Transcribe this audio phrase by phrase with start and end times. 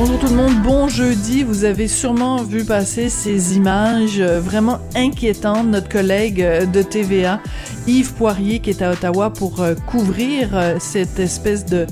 [0.00, 1.42] Bonjour tout le monde, bon jeudi.
[1.42, 5.66] Vous avez sûrement vu passer ces images vraiment inquiétantes.
[5.66, 6.42] Notre collègue
[6.72, 7.38] de TVA,
[7.86, 11.86] Yves Poirier, qui est à Ottawa pour euh, couvrir euh, cette espèce de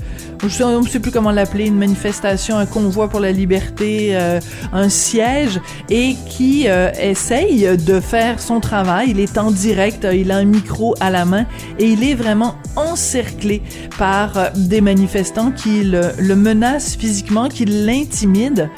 [0.47, 4.39] je ne sais plus comment l'appeler, une manifestation, un convoi pour la liberté, euh,
[4.71, 9.09] un siège, et qui euh, essaye de faire son travail.
[9.09, 11.45] Il est en direct, il a un micro à la main,
[11.77, 13.61] et il est vraiment encerclé
[13.97, 17.65] par euh, des manifestants qui le, menacent physiquement, qui
[17.99, 18.69] l'intimident.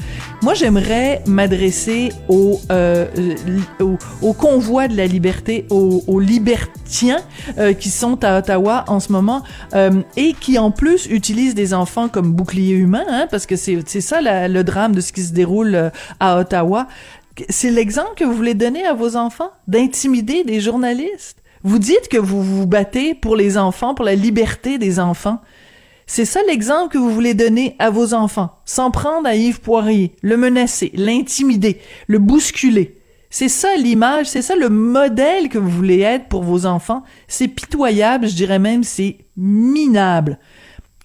[0.42, 3.08] Moi, j'aimerais m'adresser aux, euh,
[3.80, 7.20] au, au, convoi de la liberté, aux, libertiens
[7.58, 11.74] euh, qui sont à Ottawa en ce moment euh, et qui en plus utilisent des
[11.74, 15.34] enfants comme bouclier humain, hein, parce que c'est ça le drame de ce qui se
[15.34, 16.88] déroule euh, à Ottawa.
[17.50, 19.52] C'est l'exemple que vous voulez donner à vos enfants?
[19.68, 21.38] D'intimider des journalistes?
[21.64, 25.40] Vous dites que vous vous battez pour les enfants, pour la liberté des enfants.
[26.14, 28.60] C'est ça l'exemple que vous voulez donner à vos enfants.
[28.66, 32.98] S'en prendre à Yves Poirier, le menacer, l'intimider, le bousculer.
[33.30, 37.04] C'est ça l'image, c'est ça le modèle que vous voulez être pour vos enfants.
[37.30, 40.38] C'est pitoyable, je dirais même c'est minable.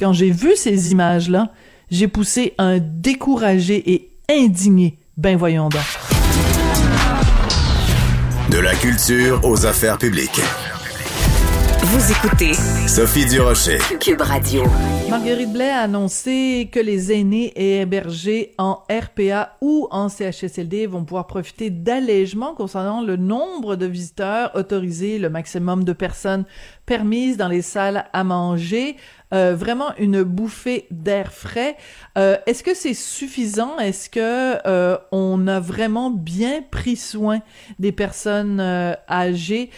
[0.00, 1.52] Quand j'ai vu ces images-là,
[1.88, 4.98] j'ai poussé un découragé et indigné.
[5.16, 5.68] Ben voyons.
[8.50, 10.40] De la culture aux affaires publiques.
[11.89, 12.52] Vous écoutez
[12.89, 13.79] Sophie Durocher.
[14.01, 14.64] Cube Radio.
[15.08, 21.05] Marguerite Blais a annoncé que les aînés et hébergés en RPA ou en CHSLD vont
[21.05, 26.45] pouvoir profiter d'allègements concernant le nombre de visiteurs autorisés, le maximum de personnes
[26.86, 28.97] permises dans les salles à manger.
[29.35, 31.77] Euh, vraiment une bouffée d'air frais.
[32.17, 33.77] Euh, Est-ce que c'est suffisant?
[33.79, 37.41] Est-ce que euh, on a vraiment bien pris soin
[37.80, 39.70] des personnes âgées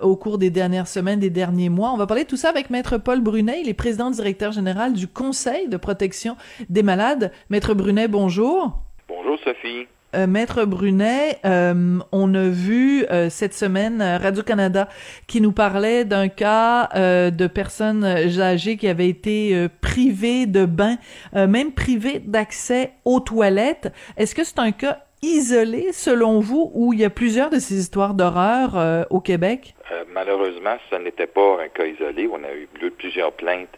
[0.00, 1.90] au cours des dernières semaines, des derniers mois?
[1.92, 4.92] On va parler de tout ça avec Maître Paul Brunet, il est président directeur général
[4.92, 6.36] du Conseil de protection
[6.68, 7.32] des malades.
[7.50, 8.78] Maître Brunet, bonjour.
[9.08, 9.88] Bonjour Sophie.
[10.14, 14.88] Euh, Maître Brunet, euh, on a vu euh, cette semaine Radio-Canada
[15.26, 20.96] qui nous parlait d'un cas de personnes âgées qui avaient été privées de bain,
[21.34, 23.92] même privées d'accès aux toilettes.
[24.16, 27.78] Est-ce que c'est un cas isolé selon vous ou il y a plusieurs de ces
[27.78, 29.74] histoires d'horreur au Québec?
[30.12, 32.28] malheureusement, ce n'était pas un cas isolé.
[32.30, 33.76] On a eu plusieurs plaintes,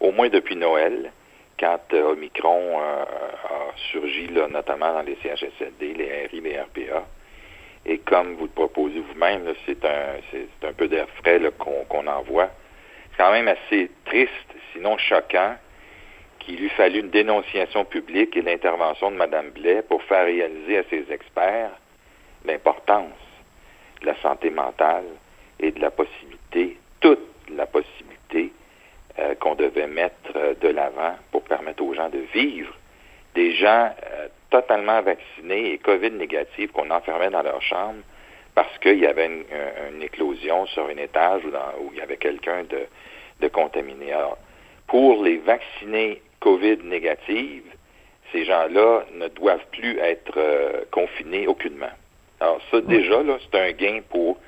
[0.00, 1.10] au moins depuis Noël
[1.64, 7.04] quand euh, Omicron euh, a surgi, notamment dans les CHSLD, les RI, les RPA.
[7.86, 12.50] Et comme vous le proposez vous-même, c'est un, un peu d'air frais qu'on, qu'on envoie.
[13.10, 14.30] C'est quand même assez triste,
[14.72, 15.56] sinon choquant,
[16.40, 20.82] qu'il eût fallu une dénonciation publique et l'intervention de Mme Blais pour faire réaliser à
[20.90, 21.70] ses experts
[22.44, 23.08] l'importance
[24.02, 25.04] de la santé mentale
[25.60, 28.52] et de la possibilité, toute la possibilité
[29.18, 32.74] euh, qu'on devait mettre euh, de l'avant pour permettre aux gens de vivre.
[33.34, 38.00] Des gens euh, totalement vaccinés et COVID négatifs qu'on enfermait dans leur chambre
[38.54, 39.44] parce qu'il y avait une,
[39.94, 42.86] une, éclosion sur un étage où, dans, où il y avait quelqu'un de,
[43.40, 44.12] de contaminé.
[44.12, 44.38] Alors,
[44.86, 47.64] pour les vaccinés COVID négatifs,
[48.32, 51.92] ces gens-là ne doivent plus être euh, confinés aucunement.
[52.40, 54.38] Alors ça, déjà, là, c'est un gain pour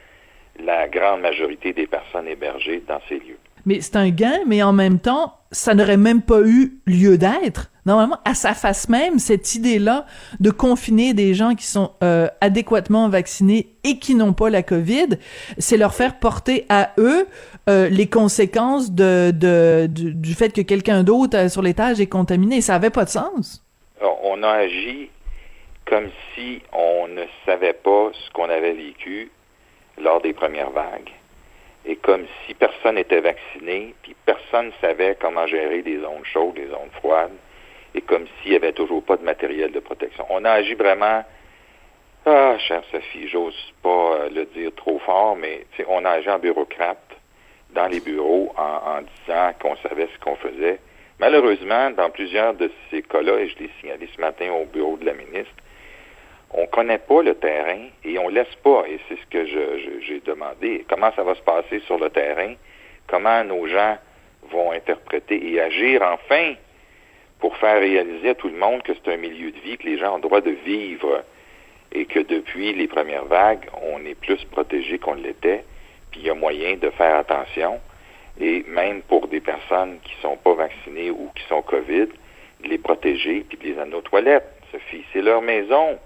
[0.58, 4.72] la grande majorité des personnes hébergées dans ces lieux mais c'est un gain, mais en
[4.72, 7.70] même temps, ça n'aurait même pas eu lieu d'être.
[7.84, 10.06] Normalement, à sa face même, cette idée-là
[10.40, 15.18] de confiner des gens qui sont euh, adéquatement vaccinés et qui n'ont pas la COVID,
[15.58, 17.26] c'est leur faire porter à eux
[17.68, 22.60] euh, les conséquences de, de, du, fait que quelqu'un d'autre euh, sur l'étage est contaminé.
[22.60, 23.64] Ça avait pas de sens.
[24.00, 25.10] On a agi
[25.86, 29.30] comme si on ne savait pas ce qu'on avait vécu
[30.02, 31.10] lors des premières vagues
[31.86, 36.56] et comme si personne n'était vacciné, puis personne ne savait comment gérer les zones chaudes,
[36.56, 37.36] les zones froides,
[37.94, 40.26] et comme s'il n'y avait toujours pas de matériel de protection.
[40.28, 41.24] On a agi vraiment,
[42.26, 46.40] ah, chère Sophie, j'ose pas euh, le dire trop fort, mais on a agi en
[46.40, 46.98] bureaucrate
[47.70, 48.62] dans les bureaux en,
[48.98, 50.80] en disant qu'on savait ce qu'on faisait.
[51.20, 55.06] Malheureusement, dans plusieurs de ces cas-là, et je l'ai signalé ce matin au bureau de
[55.06, 55.54] la ministre,
[56.52, 60.84] on connaît pas le terrain et on laisse pas, et c'est ce que j'ai demandé,
[60.88, 62.54] comment ça va se passer sur le terrain,
[63.06, 63.98] comment nos gens
[64.50, 66.54] vont interpréter et agir enfin
[67.40, 69.98] pour faire réaliser à tout le monde que c'est un milieu de vie, que les
[69.98, 71.22] gens ont le droit de vivre
[71.92, 75.64] et que depuis les premières vagues, on est plus protégé qu'on l'était,
[76.10, 77.80] puis il y a moyen de faire attention
[78.38, 82.06] et même pour des personnes qui sont pas vaccinées ou qui sont COVID,
[82.62, 84.50] de les protéger puis de les amener aux toilettes.
[84.72, 85.98] Sophie, c'est leur maison.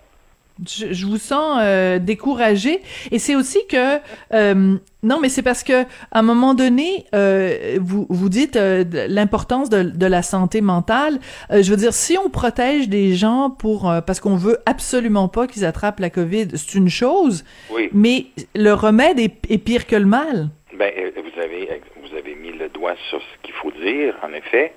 [0.66, 3.98] Je, vous sens euh, découragé et c'est aussi que
[4.34, 8.84] euh, non mais c'est parce que à un moment donné euh, vous vous dites euh,
[9.08, 11.18] l'importance de, de, la santé mentale.
[11.50, 15.46] Euh, je veux dire si on protège des gens pour parce qu'on veut absolument pas
[15.46, 17.88] qu'ils attrapent la Covid c'est une chose oui.
[17.92, 20.48] mais le remède est, est pire que le mal.
[20.78, 24.72] Ben vous avez vous avez mis le doigt sur ce qu'il faut dire en effet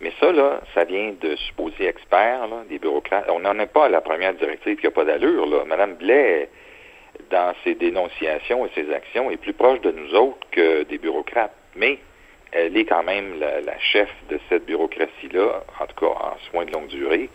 [0.00, 3.26] mais ça, là, ça vient de supposés experts, là, des bureaucrates.
[3.30, 5.46] On n'en est pas à la première directive qui n'a pas d'allure.
[5.46, 5.64] Là.
[5.64, 6.50] Madame Blais,
[7.30, 11.54] dans ses dénonciations et ses actions, est plus proche de nous autres que des bureaucrates.
[11.76, 11.98] Mais
[12.52, 16.72] elle est quand même la, chef de cette bureaucratie-là, en tout cas en soins de
[16.72, 17.30] longue durée,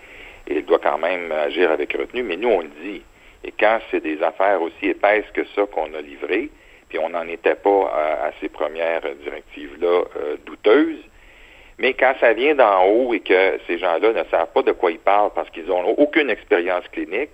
[0.48, 2.24] et elle doit quand même agir avec retenue.
[2.24, 3.02] Mais nous, on le dit.
[3.44, 6.50] Et quand c'est des affaires aussi épaisses que ça qu'on a livrées,
[6.90, 11.04] puis on n'en était pas à, à, ces premières directives-là euh, douteuses,
[11.82, 14.92] mais quand ça vient d'en haut et que ces gens-là ne savent pas de quoi
[14.92, 17.32] ils parlent parce qu'ils n'ont aucune expérience clinique,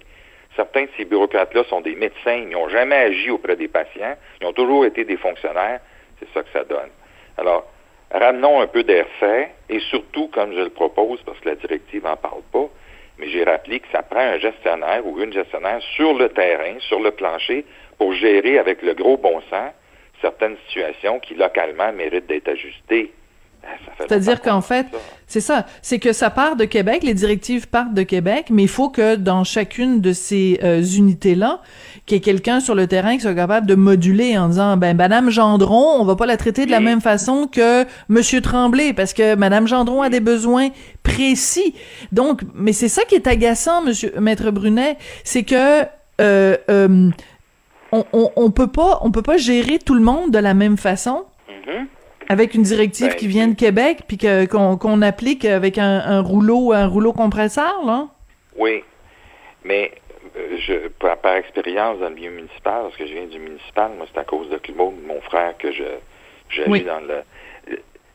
[0.55, 4.47] certains de ces bureaucrates-là sont des médecins, ils n'ont jamais agi auprès des patients, ils
[4.47, 5.81] ont toujours été des fonctionnaires,
[6.17, 6.89] c'est ça que ça donne.
[7.37, 7.69] Alors,
[8.09, 12.05] ramenons un peu d'air fait et surtout, comme je le propose, parce que la directive
[12.05, 12.69] n'en parle pas,
[13.17, 17.01] mais j'ai rappelé que ça prend un gestionnaire ou une gestionnaire sur le terrain, sur
[17.01, 17.65] le plancher,
[17.97, 19.73] pour gérer avec le gros bon sens
[20.21, 23.11] certaines situations qui localement méritent d'être ajustées.
[23.99, 24.87] C'est-à-dire qu'en fait,
[25.25, 28.69] c'est ça, c'est que ça part de Québec, les directives partent de Québec, mais il
[28.69, 31.61] faut que dans chacune de ces euh, unités-là,
[32.05, 34.95] qu'il y ait quelqu'un sur le terrain qui soit capable de moduler en disant, ben,
[34.95, 39.13] Madame Gendron, on va pas la traiter de la même façon que Monsieur Tremblay, parce
[39.13, 40.69] que Madame Gendron a des besoins
[41.03, 41.75] précis.
[42.13, 45.83] Donc, mais c'est ça qui est agaçant, Monsieur Maître Brunet, c'est que
[46.21, 47.09] euh, euh,
[47.91, 50.77] on, on, on, peut pas, on peut pas gérer tout le monde de la même
[50.77, 51.25] façon.
[51.49, 51.85] Mm-hmm.
[52.29, 56.73] Avec une directive Ben, qui vient de Québec, puis qu'on applique avec un, un rouleau
[56.73, 58.07] un rouleau compresseur, là?
[58.57, 58.83] Oui,
[59.63, 59.91] mais
[60.35, 63.91] euh, je, par, par expérience dans le milieu municipal, parce que je viens du municipal,
[63.97, 65.83] moi c'est à cause de Claude, mon frère, que je
[66.49, 66.81] j'agis Oui.
[66.83, 67.21] dans le...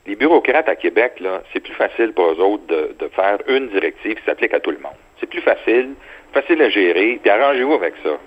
[0.05, 3.69] Les bureaucrates à Québec, là, c'est plus facile pour eux autres de, de faire une
[3.69, 4.97] directive qui s'applique à tout le monde.
[5.20, 5.91] C'est plus facile,
[6.32, 8.19] facile à gérer, puis arrangez-vous avec ça.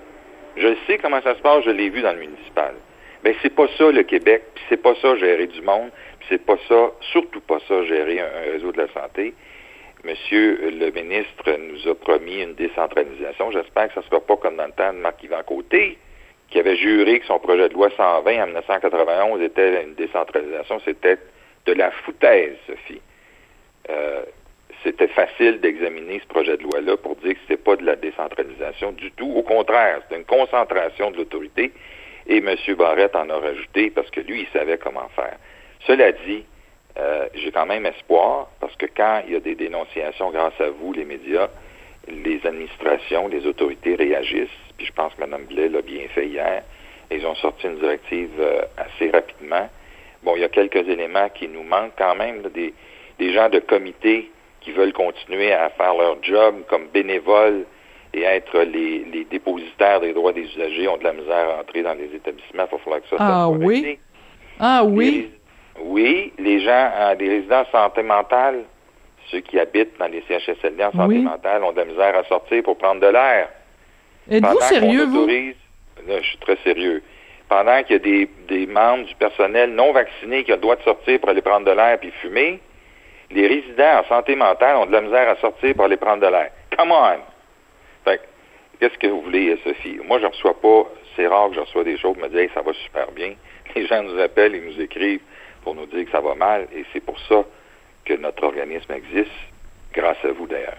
[0.56, 2.74] Je sais comment ça se passe, je l'ai vu dans le municipal.
[3.26, 5.90] Ben c'est pas ça le Québec, puis c'est pas ça gérer du monde,
[6.20, 9.34] puis c'est pas ça, surtout pas ça gérer un, réseau de la santé.
[10.04, 13.50] Monsieur le ministre nous a promis une décentralisation.
[13.50, 15.98] J'espère que ça ne sera pas comme dans le temps de Marc-Yvan Côté,
[16.50, 20.78] qui avait juré que son projet de loi 120 en 1991 était une décentralisation.
[20.84, 21.18] C'était
[21.66, 23.00] de la foutaise, Sophie.
[23.90, 24.22] Euh,
[24.84, 28.92] c'était facile d'examiner ce projet de loi-là pour dire que c'était pas de la décentralisation
[28.92, 29.32] du tout.
[29.34, 31.72] Au contraire, c'était une concentration de l'autorité.
[32.28, 32.56] Et M.
[32.76, 35.36] Barrette en a rajouté parce que lui, il savait comment faire.
[35.86, 36.44] Cela dit,
[36.98, 40.70] euh, j'ai quand même espoir parce que quand il y a des dénonciations grâce à
[40.70, 41.48] vous, les médias,
[42.08, 44.48] les administrations, les autorités réagissent.
[44.76, 46.62] Puis je pense que Mme Blais l'a bien fait hier.
[47.10, 49.68] Ils ont sorti une directive euh, assez rapidement.
[50.22, 52.74] Bon, il y a quelques éléments qui nous manquent quand même, là, des,
[53.18, 54.30] des gens de comité
[54.60, 57.64] qui veulent continuer à faire leur job comme bénévoles
[58.16, 61.82] et être les, les dépositaires des droits des usagers ont de la misère à entrer
[61.82, 62.64] dans les établissements.
[62.66, 63.98] Il va falloir que ça Ah soit oui?
[64.58, 65.30] Ah oui?
[65.82, 68.64] Oui, les gens, euh, les résidents en santé mentale,
[69.30, 71.18] ceux qui habitent dans les CHSLD en santé Oui.
[71.18, 73.50] mentale ont de la misère à sortir pour prendre de l'air.
[74.30, 75.26] Êtes-vous sérieux, vous?
[75.26, 77.02] Là, je suis très sérieux.
[77.50, 80.76] Pendant qu'il y a des, des membres du personnel non vaccinés qui ont le droit
[80.76, 82.60] de sortir pour aller prendre de l'air puis fumer,
[83.30, 86.28] les résidents en santé mentale ont de la misère à sortir pour aller prendre de
[86.32, 86.50] l'air.
[86.76, 87.18] Come on!
[88.78, 89.98] Qu'est-ce que vous voulez, Sophie?
[90.06, 92.62] Moi, je reçois pas, c'est rare que je reçois des choses qui me Hey, ça
[92.62, 93.34] va super bien.
[93.74, 95.20] Les gens nous appellent et nous écrivent
[95.62, 97.44] pour nous dire que ça va mal, et c'est pour ça
[98.04, 99.32] que notre organisme existe,
[99.92, 100.78] grâce à vous d'ailleurs.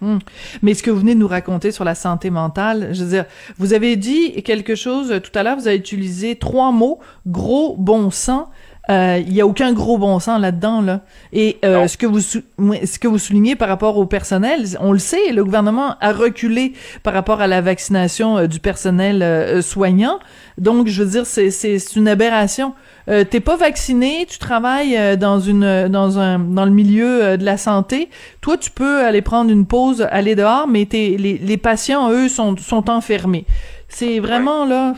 [0.00, 0.18] Hmm.
[0.62, 3.24] Mais ce que vous venez de nous raconter sur la santé mentale, je veux dire,
[3.56, 7.74] vous avez dit quelque chose euh, tout à l'heure, vous avez utilisé trois mots, gros
[7.76, 8.48] bon sens.
[8.90, 11.00] Euh, il y a aucun gros bon sens là-dedans là.
[11.34, 14.98] Et euh, ce que vous ce que vous soulignez par rapport au personnel, on le
[14.98, 20.18] sait, le gouvernement a reculé par rapport à la vaccination euh, du personnel euh, soignant.
[20.56, 22.72] Donc je veux dire c'est c'est une aberration.
[23.10, 27.36] Euh, T'es pas vacciné, tu travailles euh, dans une dans un dans le milieu euh,
[27.36, 28.08] de la santé.
[28.40, 32.28] Toi tu peux aller prendre une pause, aller dehors, mais t'es, les les patients eux
[32.28, 33.44] sont sont enfermés.
[33.88, 34.94] C'est vraiment là,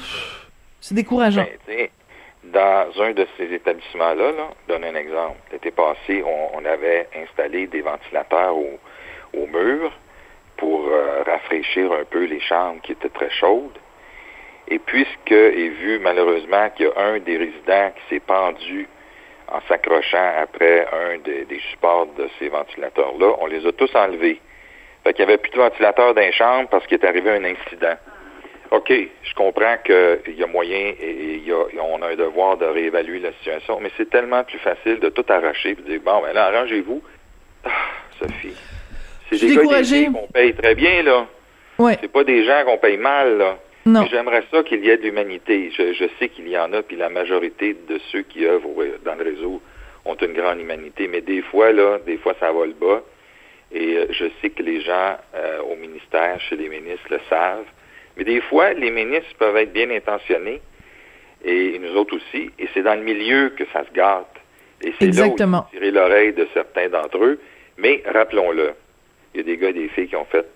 [0.80, 1.44] c'est décourageant.
[1.66, 1.88] Ben,
[2.52, 5.37] dans un de ces établissements-là, là, donne un exemple.
[5.52, 9.92] L'été passé, on, avait installé des ventilateurs au, mur
[10.57, 13.78] pour euh, rafraîchir un peu les chambres qui étaient très chaudes.
[14.69, 18.87] Et puisque est vu malheureusement qu'il y a un des résidents qui s'est pendu
[19.50, 24.40] en s'accrochant après un des, des supports de ces ventilateurs-là, on les a tous enlevés.
[25.02, 27.45] Fait qu'il n'y avait plus de ventilateur dans les chambres parce qu'il est arrivé un
[27.45, 27.97] incident.
[28.70, 32.56] OK, je comprends qu'il y a moyen et il y a, on a un devoir
[32.56, 36.00] de réévaluer la situation, mais c'est tellement plus facile de tout arracher et de dire
[36.04, 37.02] bon, ben là, arrangez-vous.
[37.64, 37.70] Ah,
[38.20, 38.56] Sophie.
[39.28, 40.06] C'est des découragée.
[40.06, 41.26] qu'on paye très bien, là.
[41.78, 41.96] Ouais.
[42.00, 43.58] C'est pas des gens qu'on paye mal, là.
[44.10, 45.72] J'aimerais ça qu'il y ait de l'humanité.
[45.76, 48.68] Je, je sais qu'il y en a, puis la majorité de ceux qui œuvrent
[49.04, 49.60] dans le réseau
[50.04, 51.08] ont une grande humanité.
[51.08, 53.02] Mais des fois, là, des fois, ça va le bas.
[53.72, 57.64] Et euh, je sais que les gens euh, au ministère, chez les ministres, le savent.
[58.16, 60.60] Mais des fois, les ministres peuvent être bien intentionnés,
[61.44, 62.50] et nous autres aussi.
[62.58, 64.26] Et c'est dans le milieu que ça se gâte.
[64.82, 65.36] Et c'est là où
[65.70, 67.40] tirer l'oreille de certains d'entre eux.
[67.76, 68.72] Mais rappelons-le,
[69.34, 70.46] il y a des gars et des filles qui ont fait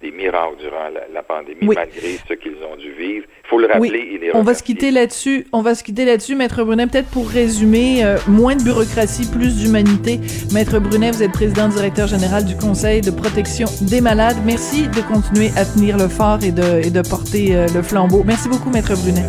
[0.00, 1.74] des miracles durant la, la pandémie, Oui.
[1.76, 3.26] malgré ce qu'ils ont dû vivre.
[3.44, 5.46] Il faut le rappeler Oui, et les on va se quitter là-dessus.
[5.52, 6.86] On va se quitter là-dessus, Maître Brunet.
[6.86, 10.20] Peut-être pour résumer, euh, moins de bureaucratie, plus d'humanité.
[10.52, 14.36] Maître Brunet, vous êtes président directeur général du Conseil de protection des malades.
[14.44, 18.22] Merci de continuer à tenir le fort et de, et de porter euh, le flambeau.
[18.24, 19.24] Merci beaucoup, Maître Brunet.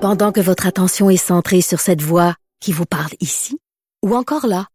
[0.00, 3.58] Pendant que votre attention est centrée sur cette voix qui vous parle ici,
[4.04, 4.66] ou encore là,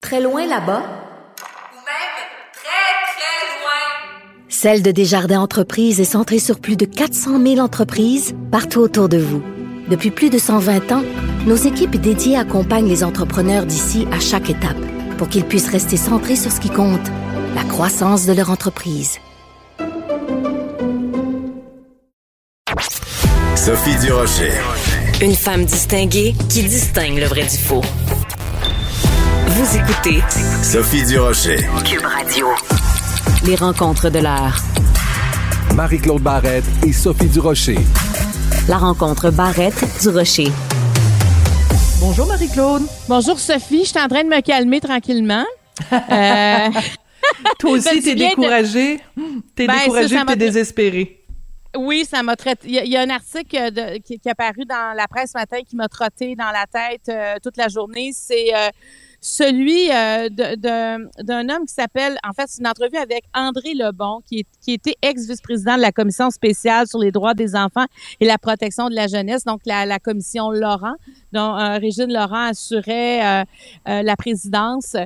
[0.00, 2.18] très loin là-bas, Ou même
[2.52, 4.48] très, très loin.
[4.48, 9.18] Celle de Desjardins Entreprises est centrée sur plus de 400 000 entreprises partout autour de
[9.18, 9.42] vous.
[9.88, 11.02] Depuis plus de 120 ans,
[11.46, 14.76] nos équipes dédiées accompagnent les entrepreneurs d'ici à chaque étape
[15.16, 17.06] pour qu'ils puissent rester centrés sur ce qui compte,
[17.54, 19.18] la croissance de leur entreprise.
[23.56, 24.52] Sophie Durocher.
[25.20, 27.82] Une femme distinguée qui distingue le vrai du faux.
[29.58, 30.20] Vous écoutez
[30.62, 31.56] Sophie Durocher.
[31.84, 32.46] Cube Radio.
[33.44, 34.56] Les rencontres de l'heure.
[35.74, 37.78] Marie-Claude Barrette et Sophie Durocher.
[38.68, 40.48] La rencontre Barrette du Rocher.
[42.00, 42.82] Bonjour, Marie-Claude.
[43.08, 45.44] Bonjour Sophie, je suis en train de me calmer tranquillement.
[45.92, 46.68] Euh,
[47.60, 49.00] Toi aussi, t'es tu viens de- découragé.
[49.54, 51.24] T'es Ben, ça, découragé ça et m'a- t'es désespéré.
[51.76, 52.66] oui, ça m'a traité.
[52.68, 55.06] Il y, a- il y a un article de- qui, qui est apparu dans la
[55.06, 58.10] presse ce matin qui m'a trotté dans la tête euh, toute la journée.
[58.12, 58.68] C'est euh,
[59.20, 64.40] celui euh, d'un homme qui s'appelle, en fait, c'est une entrevue avec André Lebon, qui,
[64.40, 67.86] est, qui était ex-vice-président de la commission spéciale sur les droits des enfants
[68.20, 70.94] et la protection de la jeunesse, donc la, la commission Laurent,
[71.32, 73.44] dont euh, Régine Laurent assurait euh,
[73.88, 74.96] euh, la présidence.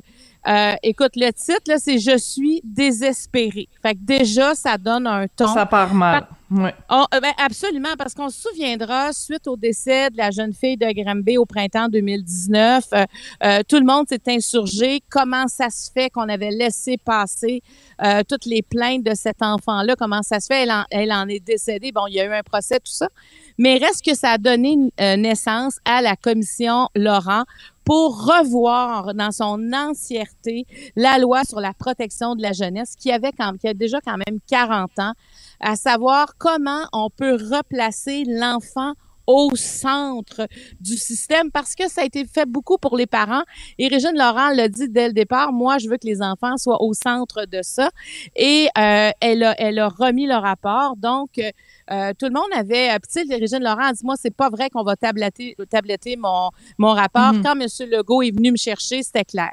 [0.48, 3.68] Euh, écoute, le titre, là, c'est Je suis désespéré.
[3.80, 5.48] Fait que déjà, ça donne un ton.
[5.48, 6.26] Ça part mal.
[6.52, 6.74] Ouais.
[6.90, 10.76] Oh, euh, ben, absolument, parce qu'on se souviendra, suite au décès de la jeune fille
[10.76, 13.04] de Granby au printemps 2019, euh,
[13.42, 15.00] euh, tout le monde s'est insurgé.
[15.08, 17.62] Comment ça se fait qu'on avait laissé passer
[18.02, 19.96] euh, toutes les plaintes de cet enfant-là?
[19.96, 20.64] Comment ça se fait?
[20.64, 21.90] Elle en, elle en est décédée.
[21.90, 23.08] Bon, il y a eu un procès, tout ça.
[23.56, 27.44] Mais reste que ça a donné naissance à la commission Laurent
[27.84, 33.32] pour revoir dans son entièreté la loi sur la protection de la jeunesse qui avait
[33.32, 35.12] quand, qui a déjà quand même 40 ans,
[35.60, 38.94] à savoir comment on peut replacer l'enfant
[39.26, 40.46] au centre
[40.80, 43.42] du système parce que ça a été fait beaucoup pour les parents.
[43.78, 46.82] Et Régine Laurent l'a dit dès le départ, moi, je veux que les enfants soient
[46.82, 47.90] au centre de ça.
[48.36, 50.96] Et euh, elle, a, elle a remis le rapport.
[50.96, 52.90] Donc, euh, tout le monde avait...
[52.90, 56.50] euh, sais, Régine Laurent a dit, moi, c'est pas vrai qu'on va tabletter, tabletter mon,
[56.78, 57.32] mon rapport.
[57.32, 57.42] Mhm.
[57.42, 57.66] Quand M.
[57.90, 59.52] Legault est venu me chercher, c'était clair.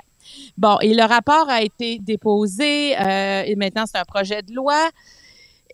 [0.57, 4.89] Bon, et le rapport a été déposé euh, et maintenant c'est un projet de loi.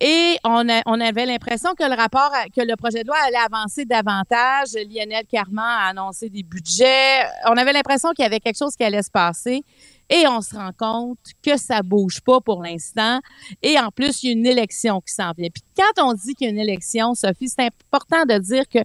[0.02, 4.74] Et on, avait l'impression que le rapport, que le projet de loi allait avancer davantage.
[4.74, 7.24] Lionel Carman a annoncé des budgets.
[7.46, 9.64] On avait l'impression qu'il y avait quelque chose qui allait se passer.
[10.10, 13.20] Et on se rend compte que ça bouge pas pour l'instant.
[13.62, 15.50] Et en plus, il y a une élection qui s'en vient.
[15.50, 18.80] Puis quand on dit qu'il y a une élection, Sophie, c'est important de dire que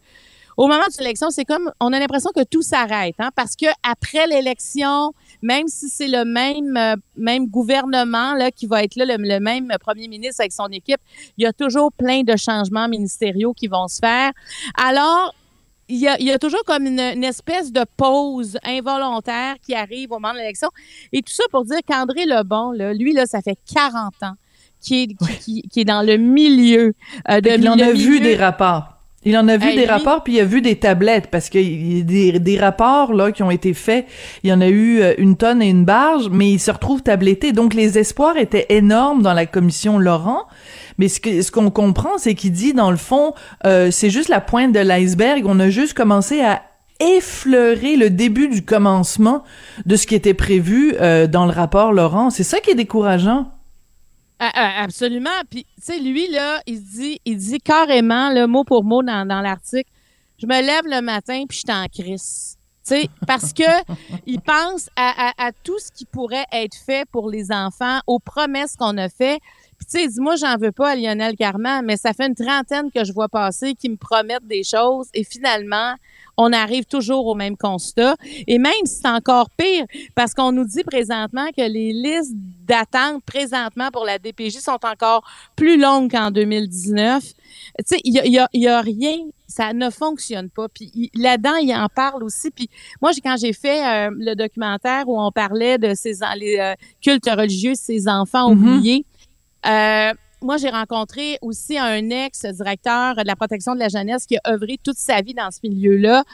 [0.56, 3.66] au moment de l'élection, c'est comme on a l'impression que tout s'arrête, hein, parce que
[3.82, 9.04] après l'élection, même si c'est le même euh, même gouvernement là qui va être là,
[9.04, 11.00] le, le même premier ministre avec son équipe,
[11.38, 14.32] il y a toujours plein de changements ministériaux qui vont se faire.
[14.76, 15.34] Alors,
[15.88, 19.74] il y, a, il y a toujours comme une, une espèce de pause involontaire qui
[19.74, 20.68] arrive au moment de l'élection.
[21.12, 24.34] Et tout ça pour dire qu'André Lebon, là, lui, là, ça fait 40 ans
[24.80, 26.94] qui est, qui, qui- qui est dans le milieu
[27.28, 28.99] euh, de le a vu des rapports.
[29.22, 31.50] Il en a vu Hey, des lui- rapports, puis il a vu des tablettes, parce
[31.50, 34.06] qu'il y a des, des rapports là qui ont été faits.
[34.42, 37.02] Il y en a eu euh, une tonne et une barge, mais il se retrouve
[37.02, 37.52] tabletté.
[37.52, 40.44] Donc les espoirs étaient énormes dans la commission Laurent.
[40.96, 43.34] Mais ce que ce qu'on comprend, c'est qu'il dit dans le fond,
[43.66, 45.42] euh, c'est juste la pointe de l'iceberg.
[45.46, 46.62] On a juste commencé à
[46.98, 49.42] effleurer le début du commencement
[49.86, 52.30] de ce qui était prévu euh, dans le rapport Laurent.
[52.30, 53.48] C'est ça qui est décourageant.
[54.40, 55.28] Absolument.
[55.50, 59.26] Puis, tu sais, lui, là, il dit, il dit carrément, le mot pour mot dans,
[59.26, 59.90] dans l'article,
[60.38, 62.56] je me lève le matin puis je suis en crise.
[62.86, 63.62] Tu sais, parce que
[64.26, 68.18] il pense à, à- à tout ce qui pourrait être fait pour les enfants, aux
[68.18, 69.38] promesses qu'on a fait.
[69.76, 72.26] Puis tu sais, il dit, moi, j'en veux pas à Lionel Carman, mais ça fait
[72.26, 75.94] une trentaine que je vois passer qui me promettent des choses et finalement,
[76.42, 78.14] on arrive toujours au même constat.
[78.46, 82.34] Et même si c'est encore pire, parce qu'on nous dit présentement que les listes
[82.66, 85.22] d'attente présentement pour la DPJ sont encore
[85.54, 87.22] plus longues qu'en 2019.
[87.22, 87.34] Tu
[87.84, 89.16] sais, il y a, il y a- il y a rien,
[89.46, 90.68] ça ne fonctionne pas.
[90.68, 92.50] Puis là-dedans, il en parle aussi.
[92.50, 92.70] Puis
[93.02, 97.28] moi, quand j'ai fait euh, le documentaire où on parlait de ces les euh, cultes
[97.28, 98.58] religieux, ces enfants Mhm.
[98.58, 99.04] oubliés,
[99.66, 104.52] euh, moi, j'ai rencontré aussi un ex-directeur de la protection de la jeunesse qui a
[104.52, 106.24] œuvré toute sa vie dans ce milieu-là.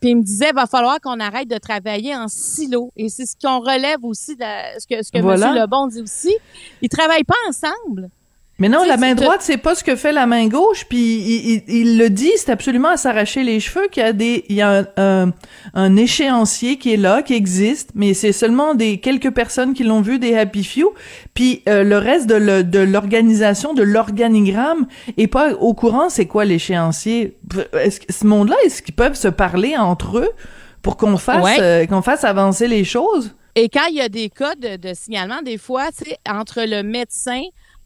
[0.00, 2.90] Puis il me disait, va falloir qu'on arrête de travailler en silo.
[2.96, 4.44] Et c'est ce qu'on relève aussi, de
[4.78, 5.50] ce que, ce que Voilà.
[5.50, 5.56] M.
[5.56, 6.34] Lebon dit aussi.
[6.80, 8.08] Ils travaillent pas ensemble.
[8.60, 11.50] Mais non, la main droite, c'est pas ce que fait la main gauche, puis il,
[11.50, 14.54] il- il le dit, c'est absolument à s'arracher les cheveux qu'il y a des, il
[14.56, 14.86] y a un,
[15.26, 15.32] un,
[15.74, 20.02] un échéancier qui est là, qui existe, mais c'est seulement des quelques personnes qui l'ont
[20.02, 20.92] vu, des happy few,
[21.34, 24.86] puis euh, le reste de l'organisation, de l'organigramme
[25.16, 26.08] est pas au courant.
[26.10, 27.36] C'est quoi l'échéancier?
[27.72, 30.30] Est-ce que ce monde-là, est-ce qu'ils peuvent se parler entre eux
[30.82, 31.56] pour qu'on fasse Ouais.
[31.60, 33.34] euh, qu'on fasse avancer les choses?
[33.56, 35.88] Et quand il y a des cas de, de signalement, des fois,
[36.28, 37.40] entre le médecin,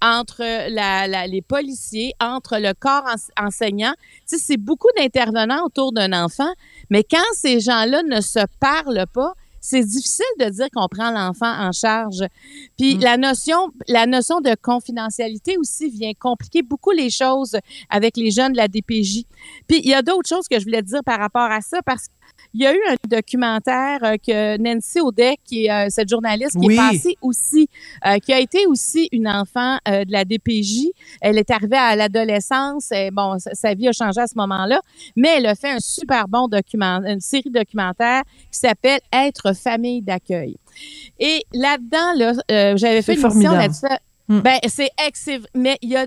[0.04, 3.04] entre la, la- les policiers, entre le corps
[3.38, 3.94] en- enseignant,
[4.28, 6.52] tu sais, c'est beaucoup d'intervenants autour d'un enfant,
[6.90, 9.32] mais quand ces gens-là ne se parlent pas,
[9.66, 12.22] c'est difficile de dire qu'on prend l'enfant en charge.
[12.76, 17.56] Puis la notion, la notion de confidentialité aussi vient compliquer beaucoup les choses
[17.88, 19.24] avec les jeunes de la DPJ.
[19.66, 22.08] Puis il y a d'autres choses que je voulais dire par rapport à ça parce
[22.54, 26.52] qu'il y a eu un documentaire euh, que Nancy Audet, qui est euh, cette journaliste
[26.52, 26.74] qui Oui.
[26.74, 27.68] est passée aussi,
[28.06, 30.86] euh, qui a été aussi une enfant de la DPJ.
[31.20, 32.92] Elle est arrivée à l'adolescence.
[32.92, 34.80] et Bon, sa, vie a changé à ce moment-là,
[35.16, 40.02] mais elle a fait un super bon document, une série documentaire qui s'appelle Être famille
[40.02, 40.56] d'accueil.
[41.18, 43.86] Et là-dedans, là, euh, j'avais fait une émission là-dessus.
[44.28, 44.40] Mm.
[44.40, 45.44] Ben, c'est excellent.
[45.54, 46.06] Mais il y a,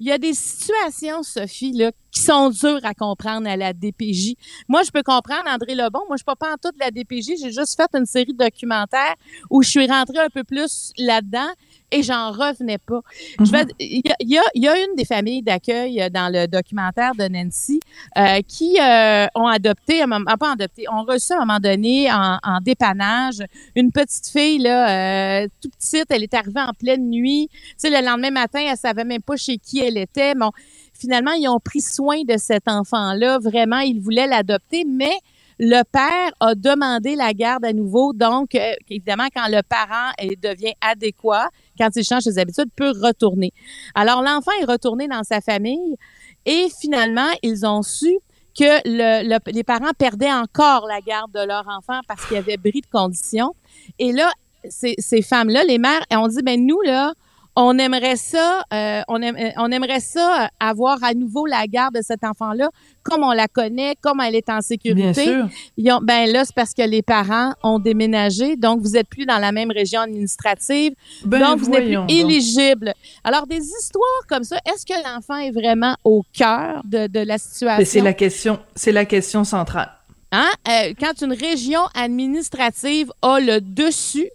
[0.00, 4.34] il y a des situations, Sophie, là, qui sont dures à comprendre à la DPJ.
[4.68, 6.00] Moi, je peux comprendre André Lebon.
[6.08, 7.32] Moi, je suis pas en toute la DPJ.
[7.42, 9.16] J'ai juste fait une série de documentaires
[9.50, 11.50] où je suis rentrée un peu plus là-dedans
[11.90, 13.00] et j'en revenais pas.
[13.40, 16.08] Je vais, il y a, il y, a, y a une des familles d'accueil euh,
[16.08, 17.80] dans le documentaire de Nancy
[18.16, 22.38] euh, qui euh, ont adopté, ah, pas adopté, ont reçu à un moment donné en,
[22.42, 23.42] en dépannage
[23.76, 26.06] une petite fille là, euh, tout petite.
[26.10, 27.48] Elle est arrivée en pleine nuit.
[27.52, 30.34] Tu sais, le lendemain matin, elle savait même pas chez qui elle était.
[30.34, 30.50] Bon,
[30.98, 33.38] finalement, ils ont pris soin de cet enfant-là.
[33.38, 35.12] Vraiment, ils voulaient l'adopter, mais
[35.58, 38.12] le père a demandé la garde à nouveau.
[38.12, 42.90] Donc, euh, évidemment, quand le parent euh, devient adéquat, quand il change ses habitudes, peut
[42.90, 43.52] retourner.
[43.94, 45.96] Alors, l'enfant est retourné dans sa famille
[46.44, 48.18] et finalement, ils ont su
[48.58, 52.38] que le, le- les parents perdaient encore la garde de leur enfant parce qu'il y
[52.38, 53.54] avait bris de conditions.
[53.98, 54.30] Et là,
[54.68, 57.12] ces, ces femmes-là, les mères, ont dit, ben nous, là,
[57.56, 61.94] on aimerait ça, euh, on, euh, on aimerait ça euh, avoir à nouveau la garde
[61.94, 62.68] de cet enfant-là,
[63.02, 65.02] comme on la connaît, comme elle est en sécurité.
[65.02, 65.48] Bien sûr.
[65.76, 69.24] Ils ont- ben là, c'est parce que les parents ont déménagé, donc vous êtes plus
[69.26, 72.10] dans la même région administrative, Ben, donc vous n'êtes plus donc.
[72.10, 72.92] éligible.
[73.22, 77.38] Alors des histoires comme ça, est-ce que l'enfant est vraiment au cœur de, de la
[77.38, 77.78] situation?
[77.78, 79.90] Mais c'est la question, c'est la question centrale.
[80.32, 80.48] Hein?
[80.68, 84.28] Euh, quand une région administrative a le dessus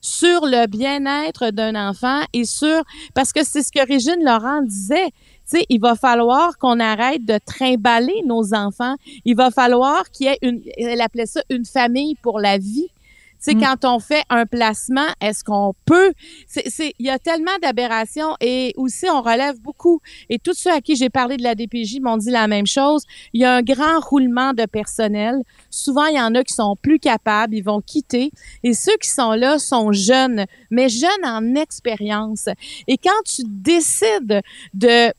[0.00, 2.82] sur le bien-être d'un enfant et sur
[3.14, 5.10] parce que c'est ce que Régine Laurent disait.
[5.44, 8.96] Sais, il va falloir qu'on arrête de trimballer nos enfants.
[9.24, 12.88] Il va falloir qu'il y ait une, elle appelait ça une famille pour la vie.
[13.38, 13.60] Sais, Mm.
[13.60, 16.12] quand on fait un placement, est-ce qu'on peut?
[16.46, 20.00] C'est, c'est, il y a tellement d'aberrations et aussi on relève beaucoup.
[20.28, 23.04] Et tous ceux à qui j'ai parlé de la DPJ m'ont dit la même chose.
[23.32, 25.42] Il y a un grand roulement de personnel.
[25.70, 28.30] Souvent, il y en a qui sont plus capables, ils vont quitter.
[28.64, 32.48] Et ceux qui sont là sont jeunes, mais jeunes en expérience.
[32.86, 34.42] Et quand tu décides
[34.74, 35.12] de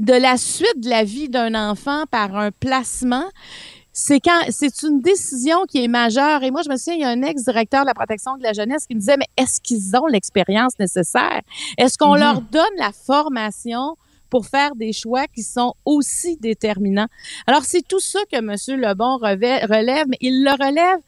[0.00, 3.26] de la suite de la vie d'un enfant par un placement,
[3.96, 6.42] c'est quand c'est une décision qui est majeure.
[6.42, 8.52] Et moi, je me souviens, il y a un ex-directeur de la protection de la
[8.52, 11.40] jeunesse qui me disait, mais est-ce qu'ils ont l'expérience nécessaire?
[11.78, 12.20] Est-ce qu'on Mhm.
[12.20, 13.96] leur donne la formation
[14.30, 17.06] pour faire des choix qui sont aussi déterminants?
[17.46, 18.56] Alors, c'est tout ça que M.
[18.80, 20.98] Lebon relève, mais il le relève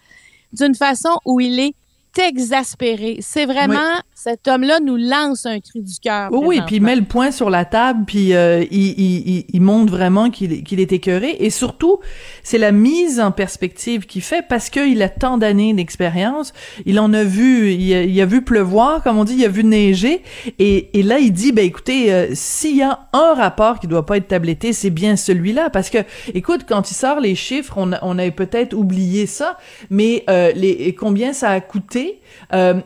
[0.53, 1.75] d'une façon où il est
[2.19, 3.19] exaspéré.
[3.21, 6.31] C'est vraiment, cet homme-là nous lance un cri du cœur.
[6.33, 9.45] Oui, oui, puis il met le point sur la table, puis euh, il, il, il,
[9.53, 11.37] il montre vraiment qu'il est- qu'il est écœuré.
[11.39, 11.99] Et surtout,
[12.43, 16.55] c'est la mise en perspective qu'il fait parce qu'il a tant d'années d'expérience.
[16.87, 19.49] Il en a vu, il a, il a vu pleuvoir, comme on dit, il a
[19.49, 20.23] vu neiger.
[20.59, 24.07] Et, et là, il dit, ben écoutez, euh, s'il y a un rapport qui doit
[24.07, 25.69] pas être tabletté, c'est bien celui-là.
[25.69, 25.99] Parce que,
[26.33, 29.59] écoute, quand il sort les chiffres, on, a- on avait peut-être oublié ça,
[29.91, 32.21] mais euh, les, combien ça a coûté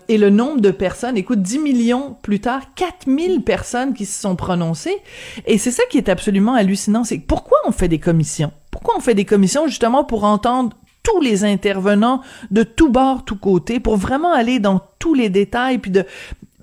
[0.08, 4.36] et le nombre de personnes, écoute, 10 millions plus tard, 4000 personnes qui se sont
[4.36, 4.96] prononcées.
[5.46, 8.52] Et c'est ça qui est absolument hallucinant, c'est pourquoi on fait des commissions?
[8.70, 13.36] Pourquoi on fait des commissions justement pour entendre tous les intervenants de tout bord, tout
[13.36, 16.04] côté, pour vraiment aller dans tous les détails, puis de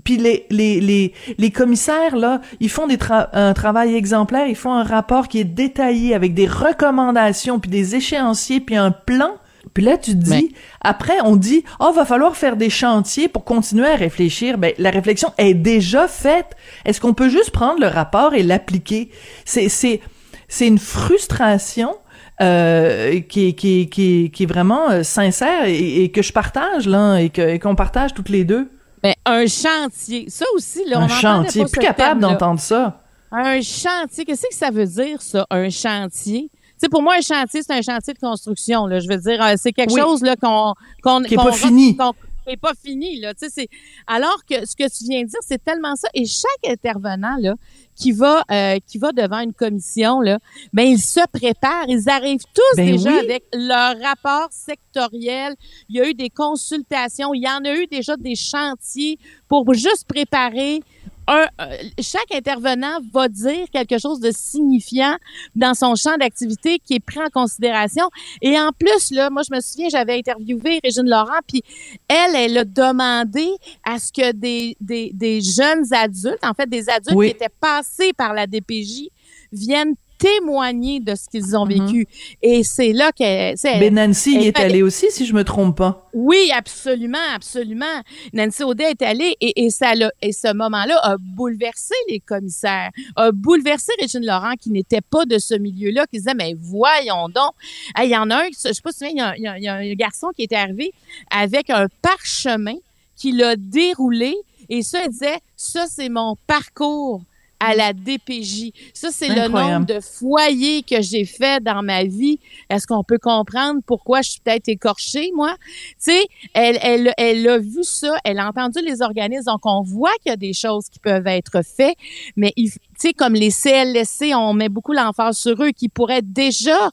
[0.04, 4.56] puis les, les, les, les commissaires, là, ils font des tra- un travail exemplaire, ils
[4.56, 9.32] font un rapport qui est détaillé avec des recommandations, puis des échéanciers, puis un plan.
[9.78, 10.50] Puis là, tu te dis, Mais-
[10.82, 14.58] après, on dit, oh, va falloir faire des chantiers pour continuer à réfléchir.
[14.58, 16.56] Ben, la réflexion est déjà faite.
[16.84, 19.12] Est-ce qu'on peut juste prendre le rapport et l'appliquer?
[19.46, 20.02] C'est, c'est,
[20.48, 21.96] c'est une frustration
[22.42, 26.88] euh, qui, est- qui, qui, qui est vraiment euh, sincère et, et que je partage
[26.88, 28.72] là et que et qu'on partage toutes les deux.
[29.04, 33.04] Mais un chantier, ça aussi, là, on un chantier, pas plus capable d'entendre ça.
[33.32, 36.50] Un chantier, qu'est-ce que ça veut dire, ça, un chantier?
[36.78, 38.86] Tu sais, pour moi, un chantier, c'est un chantier de construction.
[38.86, 39.00] Là.
[39.00, 40.00] Je veux dire, euh, c'est quelque Oui.
[40.02, 41.98] chose là, qu'on, qu'on, Qui est qu'on pas fini.
[42.46, 43.20] est pas fini.
[43.20, 43.34] Là.
[43.34, 43.68] Tu sais, c'est...
[44.06, 46.08] Alors que ce que tu viens de dire, c'est tellement ça.
[46.14, 47.56] Et chaque intervenant là,
[47.96, 50.38] qui, va, euh, qui va devant une commission, là,
[50.72, 51.86] ben, ils se préparent.
[51.90, 53.18] Ils arrivent tous Ben déjà oui.
[53.20, 55.56] avec leur rapport sectoriel.
[55.90, 57.34] Il y a eu des consultations.
[57.34, 59.18] Il y en a eu déjà des chantiers
[59.50, 60.82] pour juste préparer
[61.28, 65.18] un, euh, chaque intervenant va dire quelque chose de signifiant
[65.56, 68.10] dans son champ d'activité qui est pris en considération.
[68.42, 71.62] Et en plus, là, moi, je me souviens, j'avais interviewé Régine Laurent, puis
[72.08, 73.48] elle, elle a demandé
[73.84, 77.28] à ce que des, des, des jeunes adultes, en fait, des adultes Oui.
[77.30, 79.10] qui étaient passés par la DPJ,
[79.52, 82.08] viennent témoigner de ce qu'ils ont vécu.
[82.42, 83.56] Et c'est là que...
[83.56, 86.10] c'est- Ben Nancy y elle est allée aussi, si je me trompe pas.
[86.14, 87.86] oui, absolument, absolument.
[88.34, 93.32] Nancy Audet est allée et, et, ça et ce moment-là a bouleversé les commissaires, a
[93.32, 97.52] bouleversé Régine Laurent qui n'était pas de ce milieu-là, qui disait, mais voyons donc.
[97.96, 99.48] Hey, Il y en a un, je sais pas si tu te souviens, il y
[99.48, 100.92] a- il y, a un garçon qui est arrivé
[101.32, 102.76] avec un parchemin
[103.16, 104.36] qui l'a déroulé
[104.70, 107.22] et ça, il disait, ça, c'est mon parcours
[107.60, 108.72] à la DPJ.
[108.94, 109.48] Ça, c'est le
[109.80, 112.40] nombre de foyers que j'ai fait dans ma vie.
[112.70, 115.56] Est-ce qu'on peut comprendre pourquoi je suis peut-être écorchée, moi?
[115.58, 119.82] Tu sais, elle, elle, elle a vu ça, elle a entendu les organismes, donc on
[119.82, 121.98] voit qu'il y a des choses qui peuvent être faites,
[122.36, 126.90] mais il- sais, comme les CLSC, on met beaucoup l'emphase sur eux, qui pourraient déjà,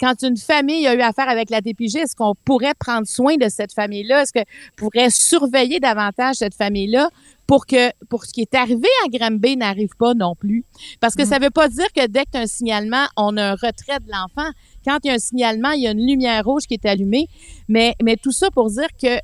[0.00, 3.48] quand une famille a eu affaire avec la DPJ, est-ce qu'on pourrait prendre soin de
[3.48, 4.22] cette famille-là?
[4.22, 4.44] Est-ce qu'on
[4.76, 7.10] pourrait surveiller davantage cette famille-là
[7.46, 10.64] pour que pour ce qui est arrivé à Granby n'arrive pas non plus?
[11.00, 13.52] Parce que ça veut pas dire que dès que tu as un signalement, on a
[13.52, 14.50] un retrait de l'enfant.
[14.84, 17.26] Quand il y a un signalement, il y a une lumière rouge qui est allumée.
[17.68, 19.18] Mais, mais tout ça pour dire que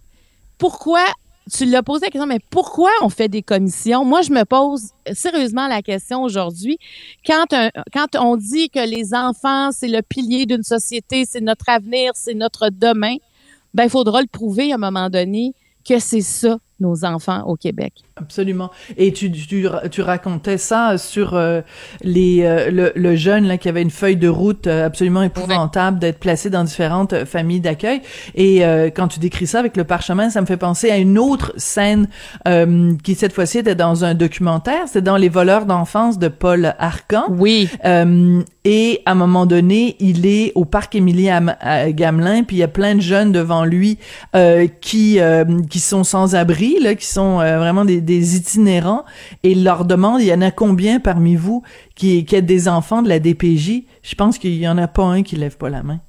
[0.59, 1.05] pourquoi
[1.53, 4.05] tu l'as posé la question, mais pourquoi on fait des commissions?
[4.05, 6.79] Moi, je me pose sérieusement la question aujourd'hui.
[7.27, 7.47] Quand,
[7.93, 12.35] quand on dit que les enfants, c'est le pilier d'une société, c'est notre avenir, c'est
[12.35, 13.17] notre demain,
[13.75, 15.53] ben, il faudra le prouver à un moment donné
[15.87, 17.93] que c'est ça, nos enfants au Québec.
[18.17, 18.71] Absolument.
[18.97, 21.63] Et tu, tu, tu racontais ça sur euh,
[22.03, 25.99] les euh, le, le jeune là qui avait une feuille de route euh, absolument épouvantable
[25.99, 28.03] d'être placé dans différentes euh, familles d'accueil.
[28.37, 31.19] Et euh, quand tu décris ça avec le parchemin, ça me fait penser à une
[31.19, 32.07] autre scène
[32.47, 34.87] euh, qui cette fois-ci était dans un documentaire.
[34.87, 37.25] C'était dans Les voleurs d'enfance de Paul Arcan.
[37.31, 37.69] Oui.
[37.85, 41.29] Euh, et à un moment donné, il est au parc Émilie
[41.89, 43.99] Gamelin, puis il y a plein de jeunes devant lui
[44.35, 49.05] euh, qui euh, qui sont sans abri, là, qui sont vraiment des, des itinérants,
[49.43, 51.63] et il leur demande, il y en a combien parmi vous
[51.95, 55.05] qui qui êtes des enfants de la DPJ Je pense qu'il y en a pas
[55.05, 56.01] un qui lève pas la main.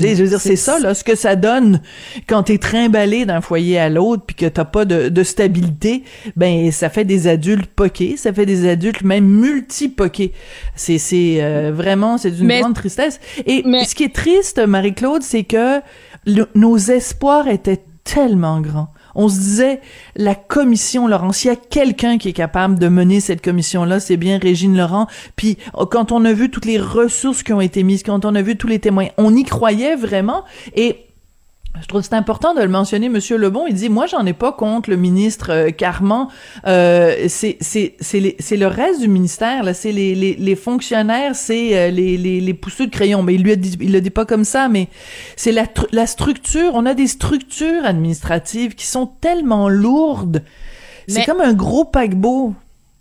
[0.00, 1.80] je veux dire, c'est ça, là, ce que ça donne
[2.26, 6.04] quand t'es trimballé d'un foyer à l'autre puis que t'as pas de, de, stabilité,
[6.36, 10.32] ben, ça fait des adultes poqués, ça fait des adultes même multi-poqués.
[10.74, 13.20] C'est, c'est, euh, vraiment, c'est d'une grande tristesse.
[13.46, 15.80] Et ce qui est triste, Marie-Claude, c'est que
[16.54, 19.80] nos espoirs étaient tellement grands on se disait,
[20.16, 24.16] la commission, Laurent, s'il y a quelqu'un qui est capable de mener cette commission-là, c'est
[24.16, 25.06] bien Régine Laurent.
[25.36, 25.58] Puis
[25.90, 28.56] quand on a vu toutes les ressources qui ont été mises, quand on a vu
[28.56, 30.44] tous les témoins, on y croyait vraiment.
[30.74, 31.06] Et
[31.80, 33.66] je trouve c'est important de le mentionner, Monsieur Lebon.
[33.66, 36.28] Il dit, moi, j'en ai pas contre le ministre euh, Carman.
[36.66, 39.74] Euh, c'est c'est le reste du ministère là.
[39.74, 43.22] C'est les, les, les fonctionnaires, c'est euh, les les les pousseux de crayon.
[43.22, 44.88] Mais il lui a dit, il le dit pas comme ça, mais
[45.36, 46.72] c'est la la structure.
[46.74, 50.44] On a des structures administratives qui sont tellement lourdes.
[51.08, 52.54] C'est comme un gros paquebot.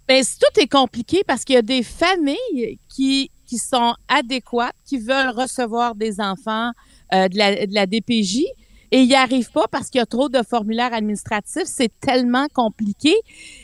[0.09, 4.97] Mais tout est compliqué parce qu'il y a des familles qui qui sont adéquates, qui
[4.97, 6.71] veulent recevoir des enfants
[7.13, 8.45] euh, de, la, de la DPJ
[8.93, 11.63] et il n'y arrive pas parce qu'il y a trop de formulaires administratifs.
[11.65, 13.15] C'est tellement compliqué.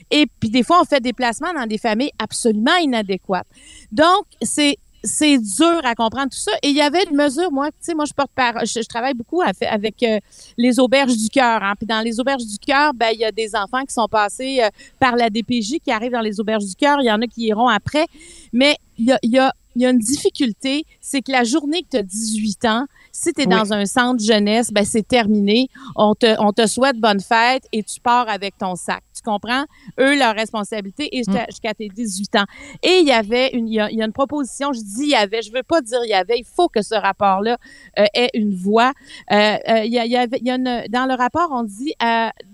[0.09, 3.45] Et puis, des fois, on fait des placements dans des familles absolument inadéquates.
[3.91, 6.51] Donc, c'est c'est dur à comprendre tout ça.
[6.63, 9.13] Et il y avait une mesure, moi, tu sais, moi, je porte par, je, travaille
[9.13, 10.19] beaucoup avec, euh,
[10.57, 11.63] les auberges du cœur.
[11.63, 11.73] Hein.
[11.77, 14.59] Puis dans les auberges du cœur, ben, il y a des enfants qui sont passés
[14.61, 16.97] euh, par la DPJ qui arrivent dans les auberges du cœur.
[16.99, 18.07] Il y en a qui iront après.
[18.51, 21.45] Mais il y a, il y a, il y a une difficulté, c'est que la
[21.45, 25.07] journée que tu as 18 ans, si tu es dans un centre jeunesse, ben c'est
[25.07, 25.67] terminé.
[25.95, 29.03] On te, on te souhaite bonne fête et tu pars avec ton sac.
[29.15, 29.65] Tu comprends?
[29.99, 31.45] Eux, leur responsabilité est mm.
[31.49, 32.45] jusqu'à tes 18 ans.
[32.83, 35.41] Et il y avait une, il y a, une proposition, je dis il y avait,
[35.41, 37.57] je veux pas dire il y avait, il faut que ce rapport-là
[37.97, 38.93] euh, ait une voix.
[39.31, 41.49] Euh, euh, il, y a, il y avait, il y a une, dans le rapport,
[41.51, 41.93] on dit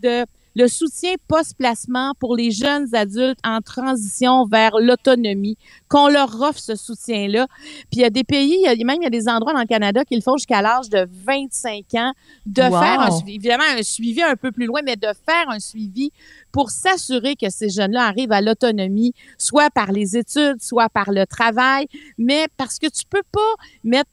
[0.01, 5.57] de le soutien post-placement pour les jeunes adultes en transition vers l'autonomie,
[5.89, 7.47] qu'on leur offre ce soutien-là.
[7.59, 9.53] Puis il y a des pays, il y a, même il y a des endroits
[9.53, 12.13] dans le Canada qui le font jusqu'à l'âge de 25 ans,
[12.45, 16.11] de faire un, évidemment un suivi un peu plus loin, mais de faire un suivi
[16.51, 21.25] pour s'assurer que ces jeunes-là arrivent à l'autonomie, soit par les études, soit par le
[21.25, 21.87] travail,
[22.17, 23.39] mais parce que tu peux pas
[23.83, 24.09] mettre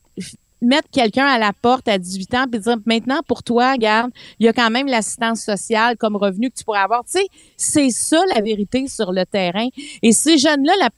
[0.62, 4.46] mettre quelqu'un à la porte à 18 ans puis dire maintenant pour toi, regarde, il
[4.46, 7.04] y a quand même l'assistance sociale comme revenu que tu pourrais avoir.
[7.04, 9.68] Tu sais, c'est ça la vérité sur le terrain.
[10.02, 10.90] Et ces jeunes-là, la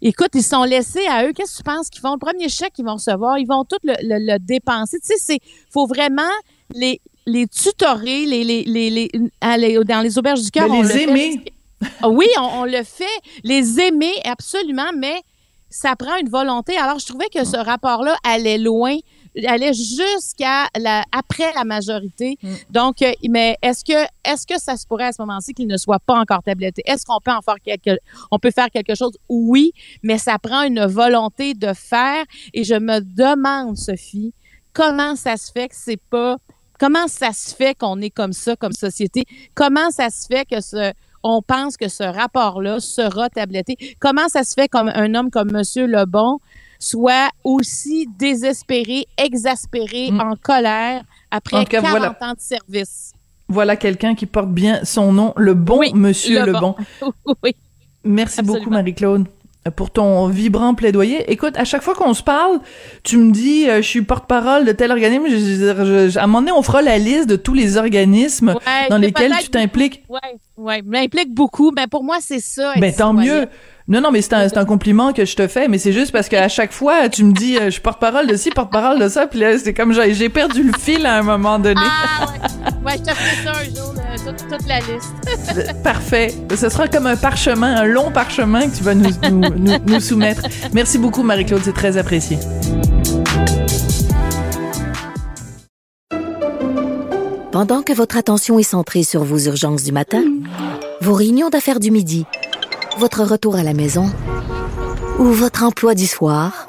[0.00, 1.32] Écoute, ils sont laissés à eux.
[1.32, 2.12] Qu'est-ce que tu penses qu'ils font?
[2.12, 5.00] Le premier chèque qu'ils vont recevoir, ils vont tout le, le, dépenser.
[5.00, 5.38] Tu sais, c'est,
[5.70, 6.30] faut vraiment
[6.72, 10.68] les, les tutorer, les, les, les, aller dans les auberges du cœur.
[10.68, 11.44] Les aimer.
[12.04, 13.06] oui, on, on, le fait.
[13.42, 15.20] Les aimer, absolument, mais
[15.70, 16.76] ça prend une volonté.
[16.76, 18.96] Alors, je trouvais que ce rapport-là allait loin,
[19.46, 22.38] allait jusqu'à la, après la majorité.
[22.42, 22.54] Mm.
[22.70, 25.76] Donc, euh, mais est-ce que, est-ce que ça se pourrait à ce moment-ci qu'il ne
[25.76, 26.82] soit pas encore tabletté?
[26.86, 27.98] Est-ce qu'on peut en faire quelque,
[28.30, 29.12] on peut faire quelque chose?
[29.28, 32.24] Oui, mais ça prend une volonté de faire.
[32.54, 34.32] Et je me demande, Sophie,
[34.72, 36.38] comment ça se fait que c'est pas,
[36.78, 39.24] comment ça se fait qu'on est comme ça, comme société?
[39.54, 43.76] Comment ça se fait que ce, on pense que ce rapport-là sera tabletté.
[43.98, 46.38] Comment ça se fait comme un homme comme Monsieur Lebon
[46.78, 50.20] soit aussi désespéré, exaspéré, mm.
[50.20, 53.12] en colère après 40 ans de service?
[53.48, 56.74] Voilà quelqu'un qui porte bien son nom, le bon Monsieur Lebon.
[57.42, 57.54] oui.
[58.04, 59.26] Merci beaucoup, Marie-Claude
[59.70, 61.30] pour ton vibrant plaidoyer.
[61.30, 62.60] Écoute, à chaque fois qu'on se parle,
[63.02, 65.26] tu me dis, euh, je suis porte-parole de tel organisme.
[65.26, 68.54] à un moment donné, on fera la liste de tous les organismes
[68.90, 70.04] dans lesquels tu t'impliques.
[70.08, 70.18] Ouais,
[70.56, 71.70] ouais, m'implique beaucoup.
[71.72, 72.72] Ben pour moi, c'est ça.
[72.76, 73.46] Ben tant mieux.
[73.90, 76.28] Non, non, mais c'est un, un, compliment que je te fais, mais c'est juste parce
[76.28, 79.26] qu'à chaque fois, tu me dis, euh, je suis porte-parole de ci, porte-parole de ça,
[79.26, 81.80] puis là, c'est comme j'ai perdu le fil à un moment donné.
[81.82, 82.84] Ah, ouais.
[82.84, 83.94] ouais, je te ferai ça un jour,
[84.50, 85.72] toute, la liste.
[85.82, 86.34] Parfait.
[86.54, 90.00] Ce sera comme un parchemin, un long parchemin que tu vas nous, nous, nous, nous
[90.00, 90.42] soumettre.
[90.74, 92.38] Merci beaucoup, Marie-Claude, c'est très apprécié.
[97.52, 100.22] Pendant que votre attention est centrée sur vos urgences du matin,
[101.00, 102.26] vos réunions d'affaires du midi,
[102.98, 104.10] votre retour à la maison
[105.20, 106.66] ou votre emploi du soir,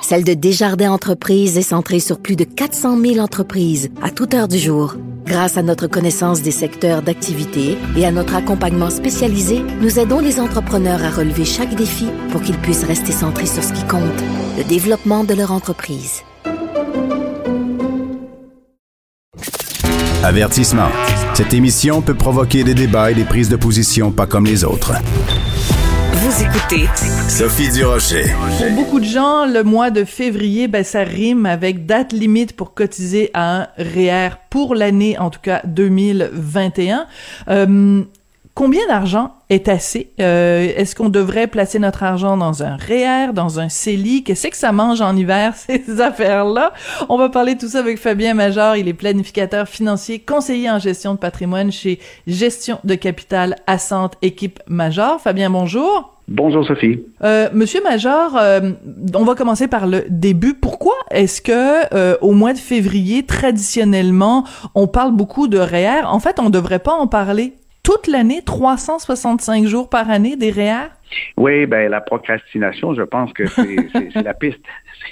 [0.00, 4.48] celle de Desjardins Entreprises est centrée sur plus de 400 000 entreprises à toute heure
[4.48, 4.96] du jour.
[5.26, 10.40] Grâce à notre connaissance des secteurs d'activité et à notre accompagnement spécialisé, nous aidons les
[10.40, 14.02] entrepreneurs à relever chaque défi pour qu'ils puissent rester centrés sur ce qui compte,
[14.56, 16.22] le développement de leur entreprise.
[20.24, 20.88] Avertissement.
[21.34, 24.94] Cette émission peut provoquer des débats et des prises de position pas comme les autres.
[26.40, 26.86] Écoutez
[27.28, 28.26] Sophie Durocher.
[28.58, 32.74] Pour beaucoup de gens, le mois de février, ben, ça rime avec date limite pour
[32.74, 37.06] cotiser à un REER pour l'année, en tout cas 2021.
[37.48, 38.04] Euh,
[38.54, 40.12] combien d'argent est assez?
[40.20, 44.22] Euh, est-ce qu'on devrait placer notre argent dans un REER, dans un CELI?
[44.22, 46.72] Qu'est-ce que ça mange en hiver, ces affaires-là?
[47.08, 48.76] On va parler tout ça avec Fabien Major.
[48.76, 51.98] Il est planificateur financier, conseiller en gestion de patrimoine chez
[52.28, 55.20] Gestion de capital Assante Équipe Major.
[55.20, 56.17] Fabien, bonjour.
[56.28, 57.00] Bonjour Sophie.
[57.24, 58.72] Euh, Monsieur Major, euh,
[59.14, 60.52] on va commencer par le début.
[60.52, 66.20] Pourquoi est-ce que euh, au mois de février, traditionnellement, on parle beaucoup de REER En
[66.20, 70.90] fait, on devrait pas en parler toute l'année, 365 jours par année des REER
[71.36, 74.60] Oui, ben la procrastination, je pense que c'est la piste,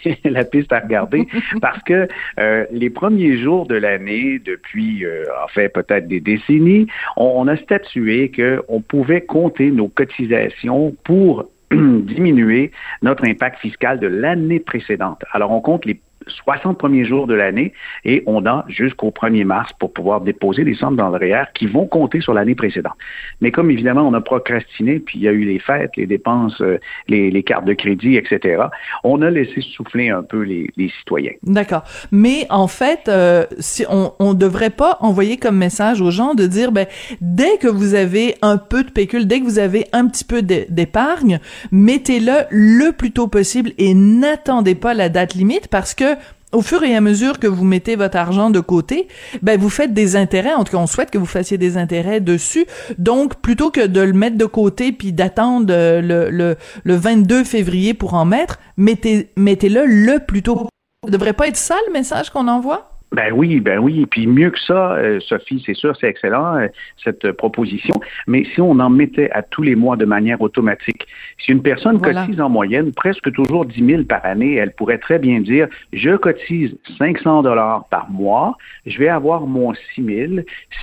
[0.03, 1.27] c'est la piste à regarder
[1.61, 6.87] parce que euh, les premiers jours de l'année, depuis euh, en fait peut-être des décennies,
[7.17, 12.71] on, on a statué qu'on pouvait compter nos cotisations pour diminuer
[13.03, 15.25] notre impact fiscal de l'année précédente.
[15.33, 17.73] Alors, on compte les 60 premiers jours de l'année
[18.05, 21.67] et on a jusqu'au 1er mars pour pouvoir déposer des sommes dans le REER qui
[21.67, 22.97] vont compter sur l'année précédente.
[23.41, 26.61] Mais comme évidemment on a procrastiné, puis il y a eu les fêtes, les dépenses,
[26.61, 28.65] euh, les, les cartes de crédit, etc.,
[29.05, 31.33] on a laissé souffler un peu les, les citoyens.
[31.43, 31.85] D'accord.
[32.11, 36.47] Mais en fait, euh, si on ne devrait pas envoyer comme message aux gens de
[36.47, 36.87] dire, ben,
[37.21, 40.43] dès que vous avez un peu de pécule, dès que vous avez un petit peu
[40.43, 41.41] d'épargne,
[41.73, 46.16] mettez-le le plus tôt possible et n'attendez pas la date limite parce que
[46.53, 49.09] au fur et à mesure que vous mettez votre argent de côté,
[49.43, 50.55] ben vous faites des intérêts.
[50.55, 52.67] En tout cas, on souhaite que vous fassiez des intérêts dessus.
[52.99, 57.45] Donc, plutôt que de le mettre de côté puis d'attendre euh, le, le, le 22
[57.45, 60.69] février pour en mettre, mettez, mettez-le le plus tôt.
[61.05, 62.96] Ça devrait pas être ça le message qu'on envoie?
[63.17, 64.03] Ben oui, ben oui.
[64.03, 66.67] Et puis mieux que ça, euh, Sophie, c'est sûr, c'est excellent, euh,
[67.03, 67.95] cette proposition.
[68.27, 71.07] Mais si on en mettait à tous les mois de manière automatique,
[71.39, 72.25] si une personne Voilà.
[72.27, 76.15] cotise en moyenne presque toujours 10 000 par année, elle pourrait très bien dire, je
[76.17, 80.33] cotise 500 dollars par mois, je vais avoir mon 6 000.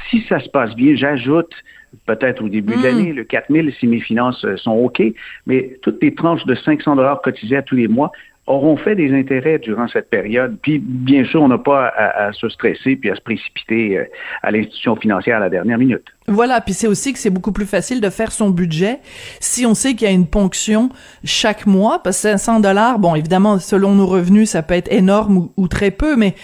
[0.09, 1.53] Si ça se passe bien, j'ajoute
[2.07, 2.83] peut-être au début de Mm.
[2.83, 5.03] l'année, le 4 000 si mes finances euh, sont OK,
[5.45, 8.11] mais toutes les tranches de 500 dollars cotisées à tous les mois
[8.45, 10.57] auront fait des intérêts durant cette période.
[10.61, 14.05] Puis, bien sûr, on n'a pas à, se stresser puis à se précipiter euh,
[14.41, 16.03] à l'institution financière à la dernière minute.
[16.27, 18.99] Voilà, puis c'est aussi que c'est beaucoup plus facile de faire son budget
[19.39, 20.89] si on sait qu'il y a une ponction
[21.23, 25.37] chaque mois, parce que 500 dollars, bon, évidemment, selon nos revenus, ça peut être énorme
[25.37, 26.35] ou, ou très peu, mais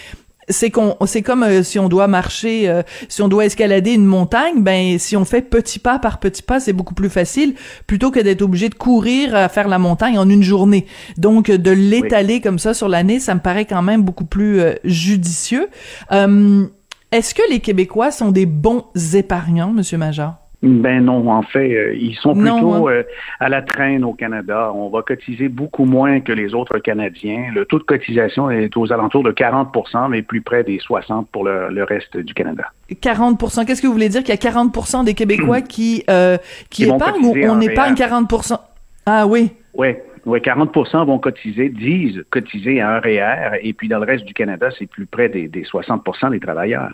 [0.49, 4.05] c'est qu'on c'est comme euh, si on doit marcher euh, si on doit escalader une
[4.05, 7.55] montagne ben si on fait petit pas par petit pas c'est beaucoup plus facile
[7.87, 10.85] plutôt que d'être obligé de courir à faire la montagne en une journée.
[11.17, 14.73] Donc de l'étaler comme ça sur l'année ça me paraît quand même beaucoup plus euh,
[14.83, 15.69] judicieux.
[16.11, 16.65] Euh,
[17.11, 20.35] est-ce que les Québécois sont des bons épargnants monsieur Major?
[20.61, 22.91] Ben non, en fait, euh, ils sont Non, plutôt hein.
[22.91, 23.03] euh,
[23.39, 24.71] à la traîne au Canada.
[24.75, 27.45] On va cotiser beaucoup moins que les autres Canadiens.
[27.53, 31.45] Le taux de cotisation est aux alentours de 40% mais plus près des 60 pour
[31.45, 32.65] le, le reste du Canada.
[32.91, 36.37] 40% Qu'est-ce que vous voulez dire qu'il y a 40% des Québécois qui euh,
[36.69, 38.07] qui, Qui vont épargnent ou on épargne REER.
[38.07, 38.59] 40%
[39.05, 39.51] Ah oui.
[39.75, 39.95] Oui,
[40.25, 44.33] ouais, 40% vont cotiser, disent cotiser à un REER, et puis dans le reste du
[44.33, 46.91] Canada, c'est plus près des, des 60% des travailleurs.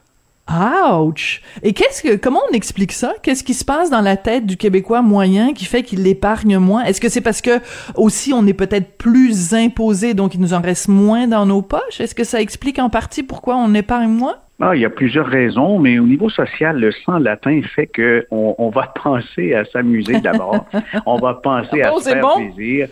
[0.47, 1.41] Ouch!
[1.63, 3.13] Et qu'est-ce que, comment on explique ça?
[3.23, 6.83] Qu'est-ce qui se passe dans la tête du Québécois moyen qui fait qu'il épargne moins?
[6.83, 7.59] Est-ce que c'est parce que
[7.95, 11.99] aussi on est peut-être plus imposé, donc il nous en reste moins dans nos poches?
[11.99, 14.35] Est-ce que ça explique en partie pourquoi on épargne moins?
[14.61, 18.25] Ah, il y a plusieurs raisons, mais au niveau social, le sang latin fait que
[18.31, 20.65] on, va penser à s'amuser d'abord.
[21.05, 22.35] on va penser Ah à bon, se faire bon?
[22.53, 22.87] plaisir.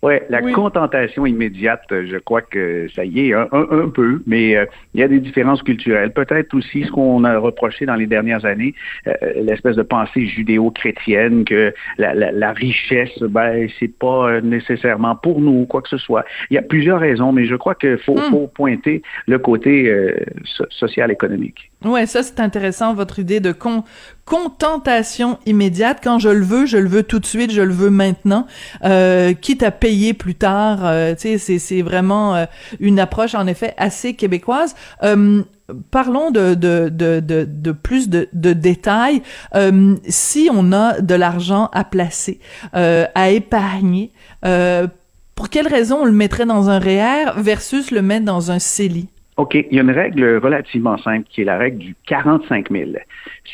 [0.00, 0.52] Ouais, la Oui.
[0.52, 5.08] contentation immédiate, je crois que ça y est un, peu, mais euh, il y a
[5.08, 6.12] des différences culturelles.
[6.12, 8.74] Peut-être aussi ce qu'on a reproché dans les dernières années,
[9.08, 15.16] euh, l'espèce de pensée judéo-chrétienne que la, la, la richesse, ben c'est pas euh, nécessairement
[15.16, 16.24] pour nous, quoi que ce soit.
[16.50, 18.30] Il y a plusieurs raisons, mais je crois qu'il faut, Hmm.
[18.30, 21.70] faut pointer le côté euh, so- social-économique.
[21.84, 23.84] Ouais, ça c'est intéressant votre idée de con
[24.24, 26.00] contentation immédiate.
[26.02, 28.46] Quand je le veux, je le veux tout de suite, je le veux maintenant,
[28.84, 30.80] euh, quitte à payer plus tard.
[30.82, 32.46] euh, tu sais, c'est vraiment euh,
[32.80, 34.74] une approche en effet assez québécoise.
[35.04, 35.42] Euh,
[35.90, 39.20] Parlons de, de, de, de, plus de, de détails.
[40.08, 42.40] Si on a de l'argent à placer,
[42.72, 44.10] à épargner,
[45.34, 49.08] pour quelle raison on le mettrait dans un REER versus le mettre dans un CELI?
[49.38, 52.90] OK, il y a une règle relativement simple qui est la règle du 45 000.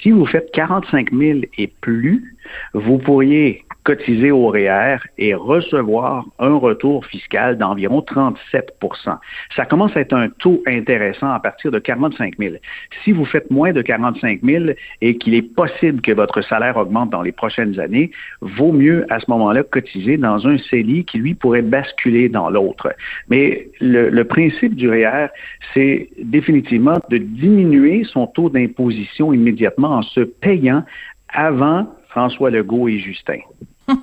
[0.03, 2.35] Si vous faites 45 000 et plus,
[2.73, 9.19] vous pourriez cotiser au REER et recevoir un retour fiscal d'environ 37%
[9.55, 12.57] Ça commence à être un taux intéressant à partir de 45 000.
[13.05, 14.65] Si vous faites moins de 45 000
[15.03, 19.21] et qu'il est possible que votre salaire augmente dans les prochaines années, vaut mieux à
[19.21, 22.93] ce moment-là cotiser dans un CELI qui, lui, pourrait basculer dans l'autre.
[23.29, 25.29] Mais le, le principe du REER,
[25.75, 30.85] c'est définitivement de diminuer son taux d'imposition immédiatement en se payant
[31.29, 33.41] avant François Legault et Justin.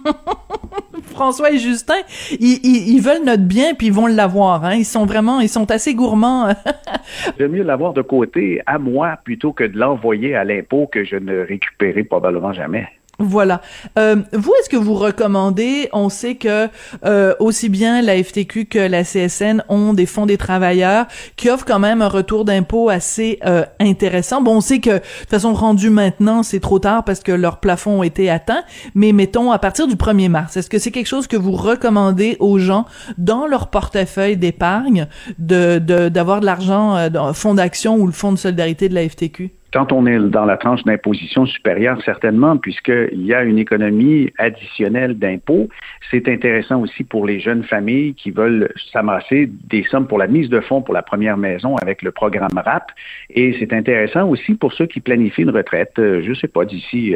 [1.03, 2.01] François et Justin,
[2.39, 4.63] ils, ils, veulent notre bien puis ils vont l'avoir.
[4.63, 4.75] Hein.
[4.75, 6.53] Ils sont vraiment, ils sont assez gourmands.
[7.39, 11.15] J'aime mieux l'avoir de côté à moi plutôt que de l'envoyer à l'impôt que je
[11.15, 12.87] ne récupérerai probablement jamais.
[13.21, 13.61] Voilà.
[13.97, 16.67] Euh, vous, est-ce que vous recommandez, on sait que
[17.05, 21.05] euh, aussi bien la FTQ que la CSN ont des fonds des travailleurs
[21.35, 24.41] qui offrent quand même un retour d'impôt assez euh, intéressant.
[24.41, 28.01] Bon, on sait que de façon rendue maintenant, c'est trop tard parce que leur plafond
[28.01, 28.63] a été atteint,
[28.95, 32.37] mais mettons à partir du 1er mars, est-ce que c'est quelque chose que vous recommandez
[32.39, 32.85] aux gens
[33.17, 35.07] dans leur portefeuille d'épargne
[35.37, 39.07] de d'avoir de, l'argent euh, dans fonds d'action ou le fonds de solidarité de la
[39.07, 39.51] FTQ?
[39.73, 45.17] Quand on est dans la tranche d'imposition supérieure, certainement, puisqu'il y a une économie additionnelle
[45.17, 45.69] d'impôts,
[46.09, 50.49] c'est intéressant aussi pour les jeunes familles qui veulent s'amasser des sommes pour la mise
[50.49, 52.91] de fonds pour la première maison avec le programme RAP.
[53.29, 56.65] Et c'est intéressant aussi pour ceux qui planifient une retraite, euh, je ne sais pas,
[56.65, 57.15] d'ici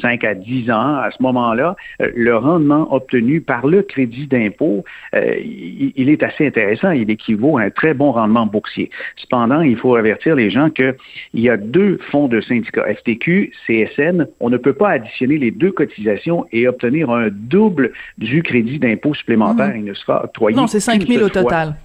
[0.00, 0.96] 5 euh, à 10 ans.
[0.98, 6.92] À ce moment-là, euh, le rendement obtenu par le crédit d'impôt, il est assez intéressant.
[6.92, 8.90] Il équivaut à un très bon rendement boursier.
[9.16, 10.94] Cependant, il faut avertir les gens qu'il
[11.34, 15.72] y a deux fonds de syndicats, FTQ, CSN, on ne peut pas additionner les deux
[15.72, 19.74] cotisations et obtenir un double du crédit d'impôt supplémentaire.
[19.74, 19.78] Mmh.
[19.78, 20.56] Il ne sera octroyé.
[20.56, 21.76] Non, c'est 5 000 au total.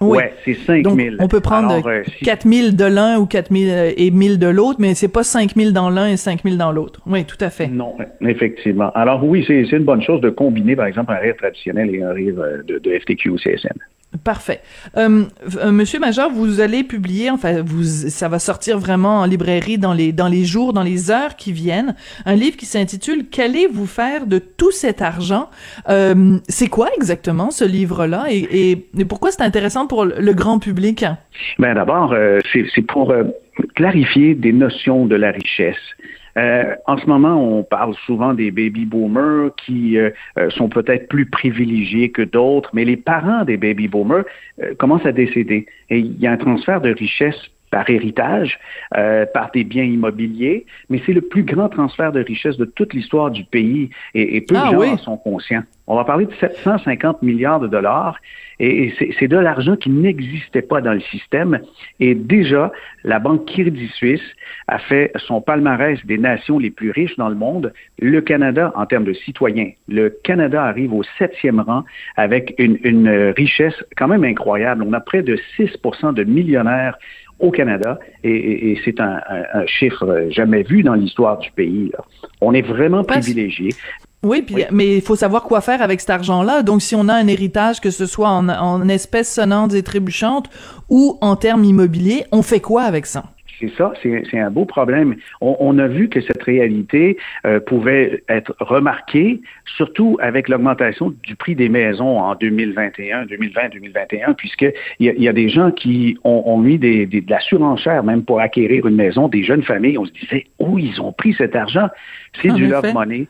[0.00, 1.16] Oui, ouais, c'est 5 000.
[1.20, 4.46] on peut prendre Alors, 4 000 de l'un ou 4 000 et 1 000 de
[4.48, 7.00] l'autre, mais c'est pas 5 000 dans l'un et 5 000 dans l'autre.
[7.06, 7.68] Oui, tout à fait.
[7.68, 8.90] Non, effectivement.
[8.94, 12.12] Alors oui, c'est une bonne chose de combiner, par exemple, un rire traditionnel et un
[12.12, 13.78] rire euh, de, de FTQ ou CSN.
[14.22, 14.60] Parfait.
[14.96, 15.24] Euh,
[15.56, 19.92] euh, Monsieur Major, vous allez publier, enfin, vous, ça va sortir vraiment en librairie dans
[19.92, 24.26] les dans les jours, dans les heures qui viennent, un livre qui s'intitule "Qu'allez-vous faire
[24.26, 25.50] de tout cet argent?
[25.88, 31.04] Euh, C'est quoi exactement ce livre-là et, et, pourquoi c'est intéressant pour le grand public?
[31.58, 33.24] Ben d'abord, euh, c'est pour euh,
[33.74, 35.76] clarifier des notions de la richesse.
[36.36, 41.08] Euh, en ce moment, on parle souvent des baby boomers qui euh, euh, sont peut-être
[41.08, 44.24] plus privilégiés que d'autres, mais les parents des baby boomers
[44.78, 45.66] commencent à décéder.
[45.90, 48.60] Et il y a un transfert de richesse par héritage,
[48.96, 52.94] euh, par des biens immobiliers, mais c'est le plus grand transfert de richesse de toute
[52.94, 54.88] l'histoire du pays et, et peu ah, de gens oui.
[54.90, 55.64] en sont conscients.
[55.88, 58.16] On va parler de 750 milliards de dollars
[58.60, 61.58] et, c'est de l'argent qui n'existait pas dans le système.
[62.00, 62.72] Et déjà,
[63.02, 64.22] la Banque Crédit Suisse
[64.68, 67.72] a fait son palmarès des nations les plus riches dans le monde.
[67.98, 71.84] Le Canada, en termes de citoyens, le Canada arrive au septième rang
[72.16, 74.84] avec une, une richesse quand même incroyable.
[74.86, 76.96] On a près de 6% de millionnaires
[77.38, 81.50] au Canada, et, et, et c'est un, un, un, chiffre jamais vu dans l'histoire du
[81.50, 81.90] pays.
[81.92, 82.04] Là.
[82.40, 83.70] On est vraiment privilégié.
[84.22, 84.62] Oui, puis, oui.
[84.70, 86.62] mais il faut savoir quoi faire avec cet argent-là.
[86.62, 90.48] Donc, si on a un héritage, que ce soit en, en espèces sonnantes et trébuchantes
[90.88, 93.24] ou en termes immobiliers, on fait quoi avec ça?
[93.68, 95.16] C'est ça, c'est un beau problème.
[95.40, 99.40] On, on, a vu que cette réalité euh, pouvait être remarquée,
[99.76, 105.28] surtout avec l'augmentation du prix des maisons en 2021, 2020, 2021, puisqu'il y, a, y
[105.28, 108.86] a des gens qui ont, ont mis des, des, de la surenchère même pour acquérir
[108.86, 109.98] une maison, des jeunes familles.
[109.98, 111.88] On se disait, où ils ont pris cet argent?
[112.42, 113.26] C'est du love money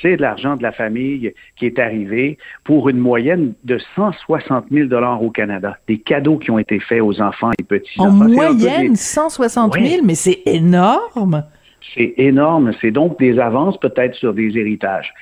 [0.00, 4.88] c'est de l'argent de la famille qui est arrivé pour une moyenne de 160 000
[4.88, 5.76] dollars au Canada.
[5.88, 8.00] Des cadeaux qui ont été faits aux enfants et petits.
[8.00, 10.00] En moyenne, 160 000, ouais.
[10.04, 11.44] mais c'est énorme.
[11.94, 12.72] C'est énorme.
[12.80, 15.12] C'est donc des avances peut-être sur des héritages.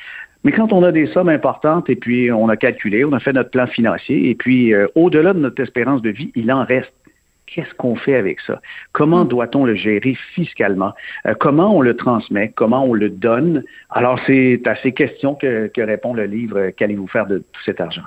[0.45, 3.33] Mais quand on a des sommes importantes et puis on a calculé, on a fait
[3.33, 6.93] notre plan financier et puis euh, au-delà de notre espérance de vie, il en reste
[7.53, 8.61] qu'est-ce qu'on fait avec ça?
[8.93, 9.29] Comment mm.
[9.29, 10.93] doit-on le gérer fiscalement?
[11.27, 12.53] Euh, comment on le transmet?
[12.55, 13.65] Comment on le donne?
[13.91, 17.81] Alors, c'est à ces questions que, que répond le livre Qu'allez-vous faire de tout cet
[17.81, 18.03] argent?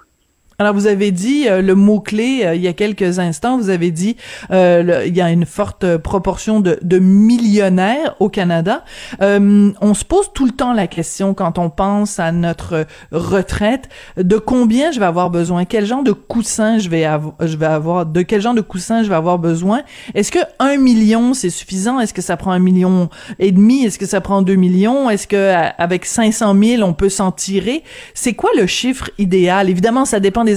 [0.61, 3.57] Alors vous avez dit euh, le mot clé euh, il y a quelques instants.
[3.57, 4.15] Vous avez dit
[4.51, 8.85] euh, le, il y a une forte proportion de, de millionnaires au Canada.
[9.23, 13.89] Euh, on se pose tout le temps la question quand on pense à notre retraite
[14.17, 17.07] de combien je vais avoir besoin, quel genre de coussin je vais
[17.39, 19.81] je vais avoir, de quel genre de coussin je vais avoir besoin?
[20.13, 21.99] Est-ce que un million c'est suffisant?
[21.99, 23.09] Est-ce que ça prend un million
[23.39, 23.85] et demi?
[23.85, 25.09] Est-ce que ça prend deux millions?
[25.09, 27.83] Est-ce que avec 500 000 on peut s'en tirer?
[28.13, 29.67] C'est quoi le chiffre idéal?
[29.67, 30.50] Évidemment, ça dépend des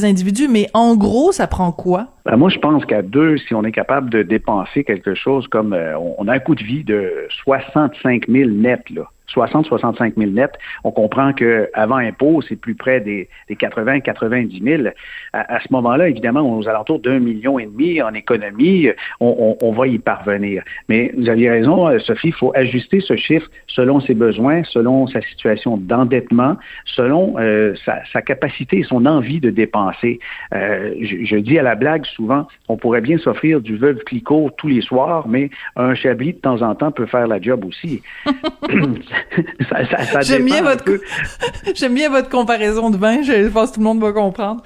[0.48, 2.08] mais en gros, ça prend quoi?
[2.24, 5.72] Ben moi, je pense qu'à deux, si on est capable de dépenser quelque chose comme
[5.72, 10.52] euh, on a un coût de vie de 65 000 net, là, 60-65 000 net,
[10.84, 14.88] on comprend qu'avant impôt, c'est plus près des, des 80-90 000.
[15.32, 18.88] À, à ce moment-là, évidemment, aux alentours d'un million et demi en économie,
[19.20, 20.62] on, on, on, va y parvenir.
[20.88, 25.06] Mais vous aviez raison, euh, Sophie, il faut ajuster ce chiffre selon ses besoins, selon
[25.06, 30.18] sa situation d'endettement, selon euh, sa, sa, capacité et son envie de dépenser.
[30.54, 34.50] Euh, je, je, dis à la blague souvent, on pourrait bien s'offrir du veuve Clicquot
[34.56, 38.02] tous les soirs, mais un chablis de temps en temps peut faire la job aussi.
[39.68, 40.84] ça, ça, ça J'aime bien votre
[41.74, 43.22] j'aime bien votre comparaison de vin.
[43.22, 44.62] Je pense que tout le monde va comprendre.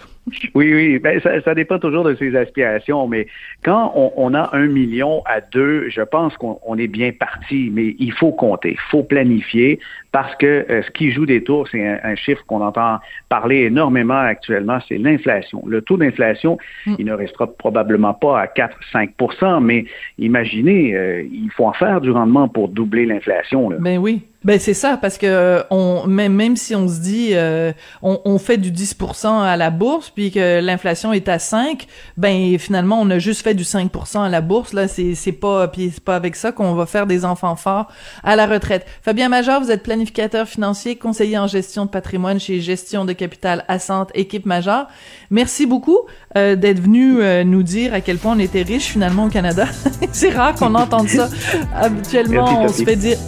[0.55, 3.27] Oui, oui, ben, ça, ça dépend toujours de ses aspirations, mais
[3.65, 7.71] quand on, on a un million à deux, je pense qu'on on est bien parti,
[7.73, 9.81] mais il faut compter, il faut planifier,
[10.13, 12.99] parce que euh, ce qui joue des tours, c'est un, un chiffre qu'on entend
[13.29, 15.63] parler énormément actuellement, c'est l'inflation.
[15.67, 16.59] Le taux d'inflation,
[16.99, 19.85] il ne restera probablement pas à 4-5% mais
[20.19, 23.71] imaginez, euh, il faut en faire du rendement pour doubler l'inflation.
[23.79, 24.23] Ben oui.
[24.45, 28.21] Ben c'est ça parce que euh, on même même si on se dit euh, on,
[28.25, 31.87] on fait du 10% à la bourse puis que l'inflation est à 5,
[32.17, 35.67] ben finalement on a juste fait du 5% à la bourse là, c'est c'est pas
[35.67, 37.89] puis c'est pas avec ça qu'on va faire des enfants forts
[38.23, 38.87] à la retraite.
[39.03, 43.65] Fabien Major, vous êtes planificateur financier, conseiller en gestion de patrimoine chez Gestion de capital
[43.67, 44.87] Assante équipe Major.
[45.31, 45.99] Merci beaucoup
[46.37, 49.67] euh, d'être venu euh, nous dire à quel point on était riche finalement au Canada.
[50.13, 51.29] c'est rare qu'on entende ça.
[51.75, 53.19] Habituellement, Merci, on se fait dire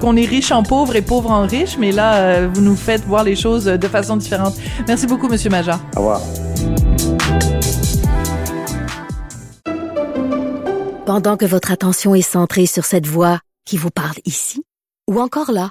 [0.00, 3.04] qu'on est riche en pauvre et pauvre en riche, mais là, euh, vous nous faites
[3.04, 4.54] voir les choses de façon différente.
[4.88, 5.78] Merci beaucoup, Monsieur Major.
[5.94, 6.20] Au revoir.
[11.06, 14.64] Pendant que votre attention est centrée sur cette voix qui vous parle ici,
[15.08, 15.70] ou encore là,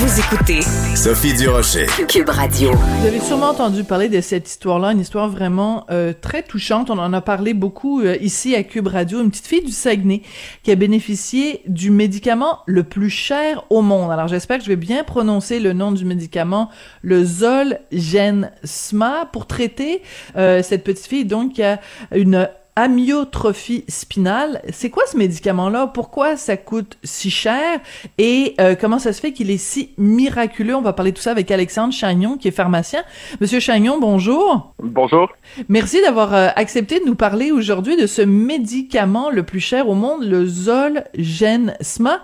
[0.00, 0.60] Vous écoutez
[0.94, 1.86] Sophie Durocher.
[2.06, 2.70] Cube Radio.
[2.70, 6.88] Vous avez sûrement entendu parler de cette histoire-là, une histoire vraiment euh, très touchante.
[6.88, 9.20] On en a parlé beaucoup euh, ici à Cube Radio.
[9.20, 10.22] Une petite fille du Saguenay
[10.62, 14.12] qui a bénéficié du médicament le plus cher au monde.
[14.12, 16.70] Alors j'espère que je vais bien prononcer le nom du médicament,
[17.02, 20.02] le Zolgensma, pour traiter
[20.36, 21.80] euh, cette petite fille donc qui a
[22.14, 22.48] une
[22.82, 24.62] amyotrophie spinale.
[24.70, 25.88] C'est quoi ce médicament-là?
[25.88, 27.80] Pourquoi ça coûte si cher?
[28.18, 30.76] Et euh, comment ça se fait qu'il est si miraculeux?
[30.76, 33.02] On va parler de tout ça avec Alexandre Chagnon, qui est pharmacien.
[33.40, 34.74] Monsieur Chagnon, bonjour.
[34.80, 35.28] Bonjour.
[35.68, 39.94] Merci d'avoir euh, accepté de nous parler aujourd'hui de ce médicament le plus cher au
[39.94, 42.22] monde, le Zolgensma.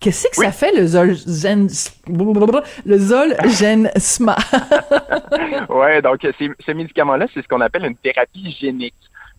[0.00, 2.62] Qu'est-ce que ça fait, le Zolgensma?
[2.86, 4.36] Le Zolgensma?
[5.70, 8.94] ouais, donc ces- ce médicament-là, c'est ce qu'on appelle une thérapie génique.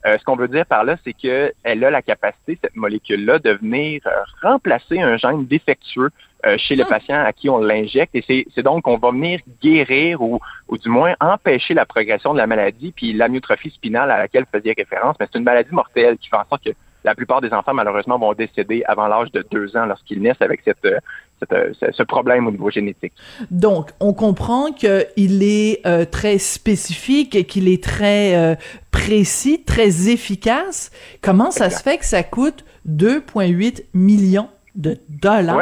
[0.05, 3.51] Euh, ce qu'on veut dire par là, c'est qu'elle a la capacité, cette molécule-là, de
[3.51, 6.09] venir euh, remplacer un gène défectueux
[6.45, 8.15] euh, chez le patient à qui on l'injecte.
[8.15, 10.39] Et c'est- donc qu'on va venir guérir ou,
[10.69, 14.57] ou du moins empêcher la progression de la maladie, puis l'amyotrophie spinale à laquelle vous
[14.57, 15.17] faisiez référence.
[15.19, 16.69] Mais c'est une maladie mortelle qui fait en sorte que
[17.03, 20.61] la plupart des enfants, malheureusement, vont décéder avant l'âge de deux ans lorsqu'ils naissent avec
[20.65, 20.97] cette, euh,
[21.39, 23.13] cette, euh, ce- problème au niveau génétique.
[23.51, 28.55] Donc, on comprend qu'il est euh, très spécifique et qu'il est très euh,
[28.91, 30.91] précis, très efficace.
[31.21, 35.55] Comment ça se fait que ça coûte 2,8 millions de dollars?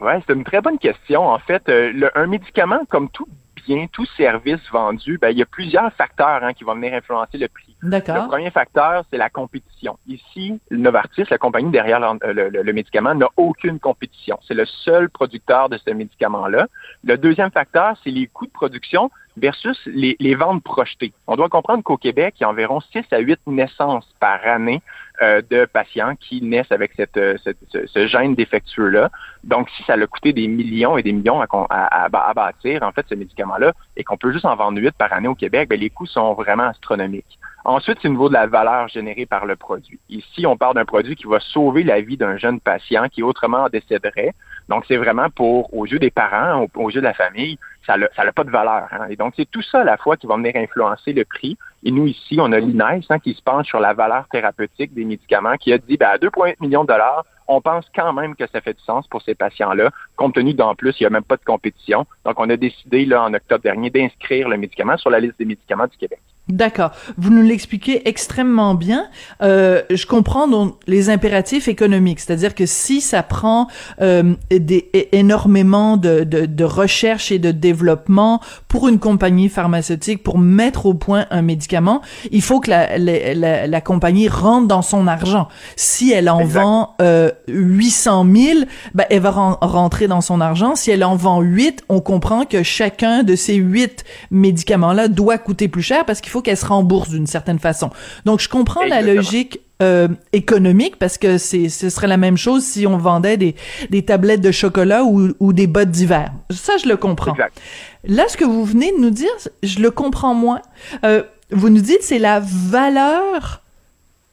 [0.00, 1.26] Ouais, ouais, c'est une très bonne question.
[1.26, 3.26] En fait, euh, le- un médicament, comme tout
[3.66, 7.38] bien, tout service vendu, ben, il y a plusieurs facteurs hein, qui vont venir influencer
[7.38, 7.74] le prix.
[8.22, 9.98] Le premier facteur, c'est la compétition.
[10.06, 14.38] Ici, Novartis, la compagnie derrière le, le- le- le médicament, n'a aucune compétition.
[14.46, 16.66] C'est le seul producteur de ce médicament-là.
[17.04, 21.12] Le deuxième facteur, c'est les coûts de production versus les, les ventes projetées.
[21.26, 24.80] On doit comprendre qu'au Québec, il y a environ 6 à 8 naissances par année
[25.22, 29.10] euh, de patients qui naissent avec cette, euh, cette- ce, ce gène défectueux-là.
[29.44, 32.90] Donc, si ça a coûté des millions et des millions à- à- à bâtir, en
[32.92, 35.78] fait, ce médicament-là, et qu'on peut juste en vendre 8 par année au Québec, ben,
[35.78, 37.38] les coûts sont vraiment astronomiques.
[37.66, 39.98] Ensuite, c'est au niveau de la valeur générée par le produit.
[40.10, 43.70] Ici, on parle d'un produit qui va sauver la vie d'un jeune patient qui autrement
[43.70, 44.34] décéderait.
[44.68, 48.32] Donc, c'est vraiment pour, aux yeux des parents, aux, yeux de la famille, ça n'a
[48.32, 48.88] pas de valeur.
[48.90, 49.06] hein.
[49.08, 51.56] Et donc, c'est tout ça à la fois qui va venir influencer le prix.
[51.84, 55.04] Et nous, ici, on a l'INES hein, qui se penche sur la valeur thérapeutique des
[55.06, 58.46] médicaments, qui a dit, ben, à 2,8 millions de dollars, on pense quand même que
[58.46, 61.24] ça fait du sens pour ces patients-là, compte tenu d'en plus, il n'y a même
[61.24, 62.06] pas de compétition.
[62.26, 65.46] Donc, on a décidé, là, en octobre dernier, d'inscrire le médicament sur la liste des
[65.46, 66.20] médicaments du Québec.
[66.50, 66.90] D'accord.
[67.16, 69.06] Vous nous l'expliquez extrêmement bien.
[69.42, 73.66] Euh, je comprends donc les impératifs économiques, c'est-à-dire que si ça prend
[74.02, 80.36] euh, des, énormément de, de, de recherche et de développement pour une compagnie pharmaceutique pour
[80.36, 84.82] mettre au point un médicament, il faut que la, la, la, la compagnie rentre dans
[84.82, 85.48] son argent.
[85.76, 88.58] Si elle en vend euh, 800 000,
[88.92, 90.74] ben, elle va ren- rentrer dans son argent.
[90.74, 95.68] Si elle en vend 8, on comprend que chacun de ces 8 médicaments-là doit coûter
[95.68, 97.88] plus cher parce qu'il faut qu'elle se rembourse d'une certaine façon.
[98.24, 102.62] Donc, je comprends la logique euh, économique parce que c'est ce serait la même chose
[102.64, 103.54] si on vendait des,
[103.90, 106.32] des tablettes de chocolat ou, ou des bottes d'hiver.
[106.50, 107.32] Ça, je le comprends.
[107.32, 107.56] Exact.
[108.04, 109.30] Là, ce que vous venez de nous dire,
[109.62, 110.60] je le comprends moins.
[111.04, 113.62] Euh, vous nous dites c'est la valeur.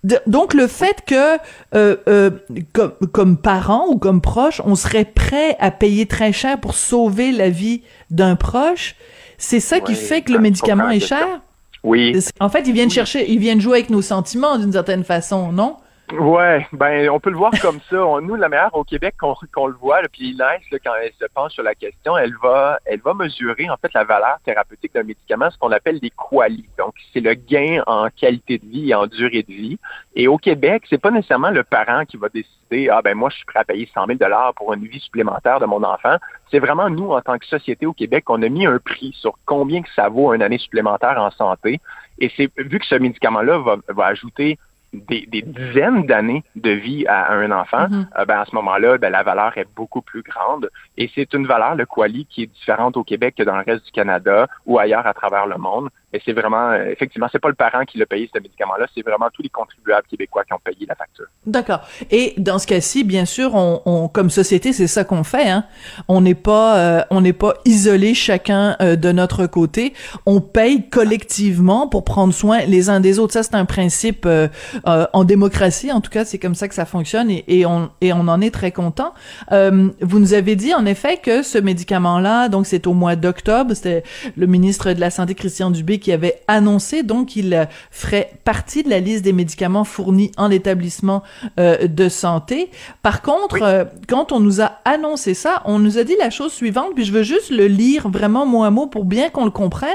[0.03, 1.37] de- donc le fait que
[1.75, 2.31] euh, euh,
[2.73, 7.31] comme, comme parent ou comme proche, on serait prêt à payer très cher pour sauver
[7.31, 8.95] la vie d'un proche,
[9.37, 11.41] c'est ça qui fait que le médicament comprends la est cher?
[11.83, 12.15] Oui.
[12.39, 15.77] En fait, ils viennent chercher, ils viennent jouer avec nos sentiments d'une certaine façon, non?
[16.19, 17.97] Ouais, ben on peut le voir comme ça.
[18.21, 21.63] Nous, la meilleure au Québec, qu'on le voit, là, puis quand elle se penche sur
[21.63, 25.57] la question, elle va, elle va mesurer en fait la valeur thérapeutique d'un médicament, ce
[25.57, 26.67] qu'on appelle des qualis.
[26.77, 29.79] Donc, c'est le gain en qualité de vie et en durée de vie.
[30.15, 33.37] Et au Québec, c'est pas nécessairement le parent qui va décider, ah ben moi, je
[33.37, 36.17] suis prêt à payer 100 000 dollars pour une vie supplémentaire de mon enfant.
[36.49, 39.35] C'est vraiment nous, en tant que société au Québec, on a mis un prix sur
[39.45, 41.79] combien que ça vaut une année supplémentaire en santé.
[42.19, 44.59] Et c'est vu que ce médicament-là va, va ajouter
[44.93, 48.07] des, des dizaines d'années de vie à un enfant, Mhm.
[48.17, 50.69] euh, ben, à ce moment-là, ben, la valeur est beaucoup plus grande.
[50.97, 53.85] Et c'est une valeur, le quali, qui est différente au Québec que dans le reste
[53.85, 55.89] du Canada ou ailleurs à travers le monde.
[56.13, 59.01] Et c'est vraiment, euh, effectivement, c'est pas le parent qui l'a payé ce médicament-là, c'est
[59.01, 61.25] vraiment tous les contribuables québécois qui ont payé la facture.
[61.45, 61.81] D'accord.
[62.11, 65.49] Et dans ce cas-ci, bien sûr, on, on- comme société, c'est ça qu'on fait.
[65.49, 65.63] Hein?
[66.07, 69.93] On n'est pas, euh, on n'est pas isolé chacun euh, de notre côté.
[70.25, 73.33] On paye collectivement pour prendre soin les uns des autres.
[73.33, 74.47] Ça, c'est un principe euh,
[74.87, 75.91] euh, en démocratie.
[75.91, 78.41] En tout cas, c'est comme ça que ça fonctionne et, et on et on en
[78.41, 79.13] est très content.
[79.51, 83.73] Euh, vous nous avez dit en effet que ce médicament-là, donc c'est au mois d'octobre,
[83.73, 84.03] c'était
[84.35, 88.89] le ministre de la santé Christian Dubé qui avait annoncé donc qu'il ferait partie de
[88.89, 91.23] la liste des médicaments fournis en établissement
[91.59, 92.69] euh, de santé.
[93.01, 96.51] Par contre, euh, quand on nous a annoncé ça, on nous a dit la chose
[96.51, 99.51] suivante, puis je veux juste le lire vraiment mot à mot pour bien qu'on le
[99.51, 99.89] comprenne.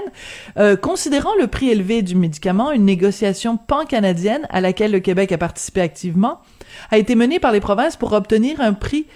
[0.59, 5.39] Euh, considérant le prix élevé du médicament, une négociation pan-canadienne à laquelle le Québec a
[5.39, 6.41] participé activement
[6.91, 9.07] a été menée par les provinces pour obtenir un prix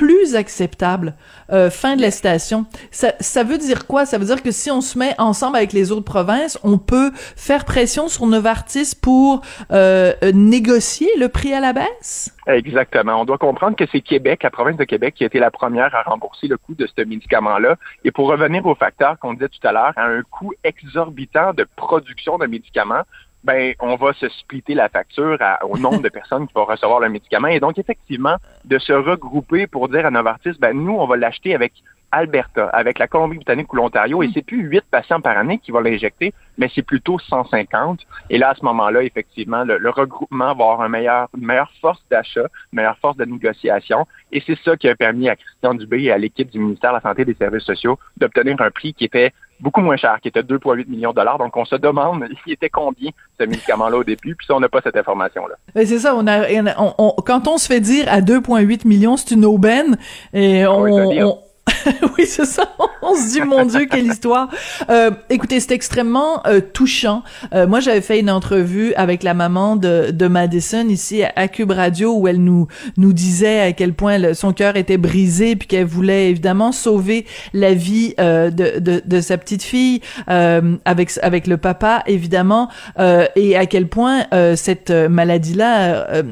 [0.00, 1.12] plus acceptable.
[1.52, 2.64] Euh, fin de la citation.
[2.90, 4.06] Ça, ça veut dire quoi?
[4.06, 7.10] Ça veut dire que si on se met ensemble avec les autres provinces, on peut
[7.14, 9.42] faire pression sur Novartis pour
[9.72, 12.34] euh, euh, négocier le prix à la baisse?
[12.46, 13.20] Exactement.
[13.20, 15.94] On doit comprendre que c'est Québec, la province de Québec, qui a été la première
[15.94, 17.76] à rembourser le coût de ce médicament-là.
[18.02, 21.66] Et pour revenir au facteur qu'on disait tout à l'heure, à un coût exorbitant de
[21.76, 23.02] production de médicaments,
[23.44, 27.00] ben on va se splitter la facture à- au nombre de personnes qui vont recevoir
[27.00, 27.48] le médicament.
[27.48, 31.54] Et donc, effectivement, de se regrouper pour dire à Novartis, ben nous, on va l'acheter
[31.54, 31.72] avec
[32.12, 35.78] Alberta, avec la Colombie-Britannique ou l'Ontario, et c'est plus 8 patients par année qui vont
[35.78, 38.00] l'injecter, mais c'est plutôt 150.
[38.30, 41.70] Et là, à ce moment-là, effectivement, le, le regroupement va avoir un meilleur, une meilleure
[41.80, 44.06] force d'achat, une meilleure force de négociation.
[44.32, 46.96] Et c'est ça qui a permis à Christian Dubé et à l'équipe du ministère de
[46.96, 50.28] la Santé et des Services sociaux d'obtenir un prix qui était beaucoup moins cher, qui
[50.28, 51.38] était 2,8 millions de dollars.
[51.38, 54.68] Donc, on se demande, il était combien ce médicament-là au début, puis ça, on n'a
[54.68, 55.54] pas cette information-là.
[55.74, 56.48] C'est ça, on a,
[56.78, 59.98] on- on- quand on se fait dire à 2,8 millions, c'est une aubaine,
[60.32, 61.34] et on, Ouais, c'est-à-dire.
[62.18, 62.74] oui, c'est ça.
[63.02, 64.48] On se dit, mon Dieu, quelle histoire.
[64.88, 67.22] Euh, écoutez, c'est extrêmement euh, touchant.
[67.54, 71.70] Euh, moi, j'avais fait une entrevue avec la maman de, de Madison ici à, Cube
[71.70, 75.86] Radio où elle nous nous disait à quel point son cœur était brisé puis qu'elle
[75.86, 81.46] voulait évidemment sauver la vie euh, de, de, de sa petite fille euh, avec avec
[81.46, 82.68] le papa évidemment
[82.98, 86.22] euh, et à quel point cette maladie-là euh,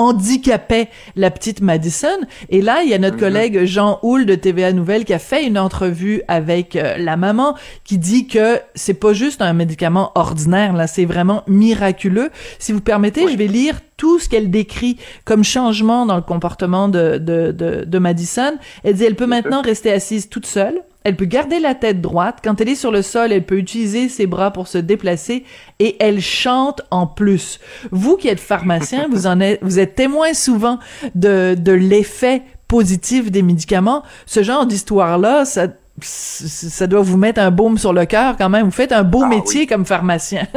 [0.00, 2.08] handicapait la petite Madison.
[2.48, 5.44] Et là, il y a notre collègue Jean Houle de TVA Nouvelle qui a fait
[5.46, 10.72] une entrevue avec euh, la maman qui dit que c'est pas juste un médicament ordinaire,
[10.72, 12.30] là, c'est vraiment miraculeux.
[12.58, 14.96] Si vous permettez, je vais lire tout ce qu'elle décrit
[15.26, 18.52] comme changement dans le comportement de, de, de, de Madison.
[18.82, 20.82] Elle dit, elle peut maintenant rester assise toute seule.
[21.04, 22.40] Elle peut garder la tête droite.
[22.44, 25.44] Quand elle est sur le sol, elle peut utiliser ses bras pour se déplacer
[25.78, 27.58] et elle chante en plus.
[27.90, 30.78] Vous qui êtes pharmacien, vous en êtes, vous êtes témoin souvent
[31.14, 34.02] de, de l'effet positif des médicaments.
[34.26, 35.68] Ce genre d'histoire-là, ça,
[36.00, 38.66] ça doit vous mettre un baume sur le cœur quand même.
[38.66, 40.46] Vous faites un beau métier comme pharmacien.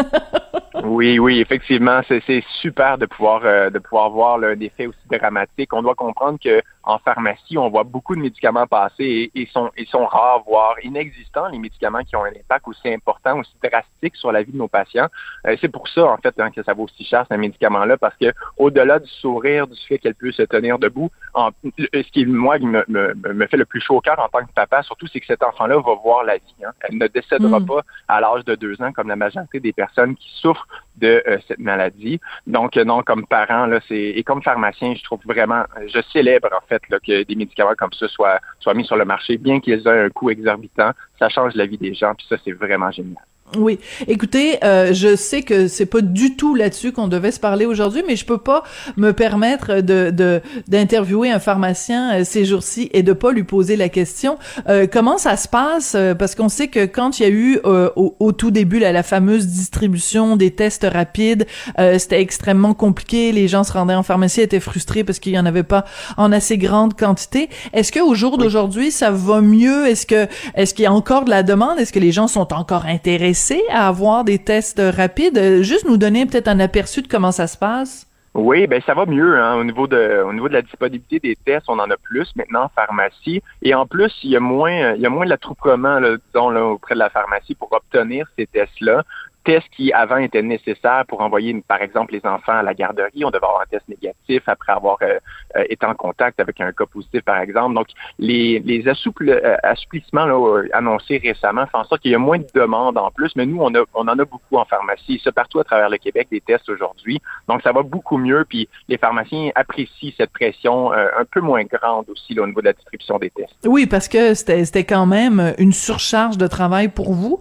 [0.85, 4.87] Oui, oui, effectivement, c'est c'est super de pouvoir euh, de pouvoir voir là, un effet
[4.87, 5.71] aussi dramatique.
[5.73, 9.71] On doit comprendre que en pharmacie, on voit beaucoup de médicaments passer et ils sont
[9.77, 14.15] ils sont rares, voire inexistants, les médicaments qui ont un impact aussi important, aussi drastique
[14.15, 15.07] sur la vie de nos patients.
[15.47, 18.15] Euh, c'est pour ça, en fait, hein, que ça vaut si cher, ce médicament-là, parce
[18.17, 22.59] que au-delà du sourire, du fait qu'elle peut se tenir debout, en- ce qui, moi,
[22.59, 25.19] me, me, me fait le plus chaud au cœur en tant que papa, surtout, c'est
[25.19, 26.55] que cet enfant-là va voir la vie.
[26.65, 26.71] hein.
[26.81, 27.65] Elle ne décédera Mm.
[27.65, 30.67] pas à l'âge de deux ans, comme la majorité des personnes qui souffrent
[30.97, 32.19] de euh, cette maladie.
[32.47, 36.49] Donc, euh, non, comme parent, là, c'est et comme pharmacien, je trouve vraiment, je célèbre
[36.55, 39.87] en fait que des médicaments comme ça soient, soient mis sur le marché, bien qu'ils
[39.87, 40.91] aient un coût exorbitant.
[41.19, 43.23] Ça change la vie des gens, puis ça, c'est vraiment génial.
[43.57, 43.79] Oui.
[44.07, 48.03] Écoutez, euh, je sais que c'est pas du tout là-dessus qu'on devait se parler aujourd'hui,
[48.07, 48.63] mais je peux pas
[48.97, 53.89] me permettre de d'interviewer un pharmacien euh, ces jours-ci et de pas lui poser la
[53.89, 54.37] question.
[54.69, 55.95] Euh, comment ça se passe?
[56.17, 57.59] Parce qu'on sait que quand il y a eu
[57.95, 61.45] au, au, tout début là, la fameuse distribution des tests rapides,
[61.77, 63.31] c'était extrêmement compliqué.
[63.31, 65.85] Les gens se rendaient en pharmacie, étaient frustrés parce qu'il y en avait pas
[66.17, 67.49] en assez grande quantité.
[67.73, 69.87] Est-ce que au jour d'aujourd'hui, ça va mieux?
[69.87, 71.79] Est-ce que est-ce qu'il y a encore de la demande?
[71.79, 75.37] Est-ce que les gens sont encore intéressés à avoir des tests rapides.
[75.37, 78.07] Euh, juste nous donner peut-être un aperçu de comment ça se passe.
[78.35, 79.55] Oui, ben ça va mieux hein.
[79.57, 82.63] au niveau de au niveau de la disponibilité des tests, on en a plus maintenant
[82.63, 86.01] en pharmacie et en plus il y a moins il y a moins de l'attroupement
[86.01, 89.03] disons là, auprès de la pharmacie pour obtenir ces tests là
[89.43, 93.23] tests qui avant étaient nécessaires pour envoyer, par exemple, les enfants à la garderie.
[93.25, 95.19] On devait avoir un test négatif après avoir euh,
[95.55, 97.75] euh, été en contact avec un cas positif, par exemple.
[97.75, 97.87] Donc,
[98.19, 102.47] les, les euh, assouplissements là, annoncés récemment font en sorte qu'il y a moins de
[102.53, 105.21] demandes en plus, mais nous, on, a, on en a beaucoup en pharmacie.
[105.23, 107.21] Ça partout à travers le Québec, des tests aujourd'hui.
[107.47, 108.45] Donc, ça va beaucoup mieux.
[108.47, 112.67] Puis, les pharmaciens apprécient cette pression un peu moins grande aussi là, au niveau de
[112.67, 113.55] la distribution des tests.
[113.65, 117.39] Oui, parce que c'était quand même une surcharge de travail pour vous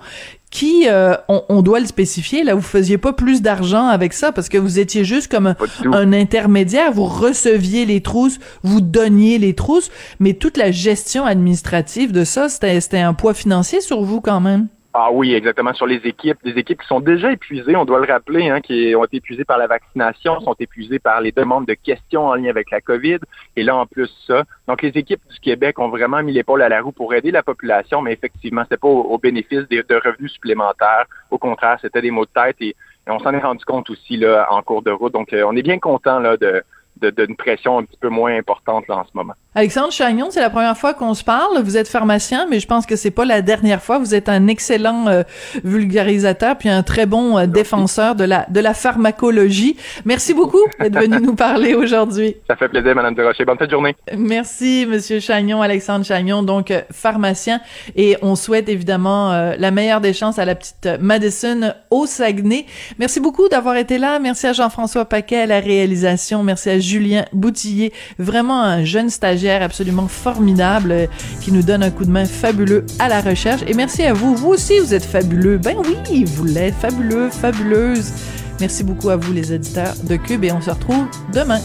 [0.52, 4.50] qui, euh, on, doit le spécifier, là, vous faisiez pas plus d'argent avec ça parce
[4.50, 5.54] que vous étiez juste comme
[5.86, 9.90] un, intermédiaire, vous receviez les trousses, vous donniez les trousses,
[10.20, 14.68] mais toute la gestion administrative de ça, c'était un poids financier sur vous quand même.
[14.94, 16.36] Ah oui, exactement, sur les équipes.
[16.44, 19.44] Des équipes qui sont déjà épuisées, on doit le rappeler, hein, qui ont été épuisées
[19.46, 23.18] par la vaccination, sont épuisées par les demandes de questions en lien avec la COVID.
[23.56, 24.44] Et là, en plus ça.
[24.68, 27.42] Donc, les équipes du Québec ont vraiment mis l'épaule à la roue pour aider la
[27.42, 31.06] population, mais effectivement, c'était pas au, bénéfice de, revenus supplémentaires.
[31.30, 32.76] Au contraire, c'était des maux de tête et,
[33.08, 35.12] on s'en est rendu compte aussi là en cours de route.
[35.12, 36.62] Donc, euh, on est bien content là de
[37.10, 39.34] d'une pression un petit peu moins importante là, en ce moment.
[39.54, 41.60] Alexandre Chagnon, c'est la première fois qu'on se parle.
[41.62, 43.98] Vous êtes pharmacien, mais je pense que c'est pas la dernière fois.
[43.98, 45.24] Vous êtes un excellent euh,
[45.62, 49.76] vulgarisateur puis un très bon euh, défenseur de la de la pharmacologie.
[50.06, 52.36] Merci beaucoup d'être venu nous parler aujourd'hui.
[52.48, 53.44] Ça fait plaisir, Madame Desrochers.
[53.44, 53.94] Bonne fin de journée.
[54.16, 57.60] Merci, Monsieur Chagnon, Alexandre Chagnon, donc euh, pharmacien,
[57.94, 62.64] et on souhaite évidemment la meilleure des chances à la petite Madison au Saguenay.
[62.98, 64.18] Merci beaucoup d'avoir été là.
[64.18, 66.42] Merci à Jean-François Paquet à la réalisation.
[66.42, 71.06] Merci à Julien Boutillier, vraiment un jeune stagiaire absolument formidable euh,
[71.40, 73.62] qui nous donne un coup de main fabuleux à la recherche.
[73.66, 74.34] Et merci à vous.
[74.34, 75.56] Vous aussi, vous êtes fabuleux.
[75.56, 76.74] Ben oui, vous l'êtes.
[76.74, 78.12] Fabuleux, fabuleuse.
[78.60, 81.60] Merci beaucoup à vous, les éditeurs de Cube, et on se retrouve demain.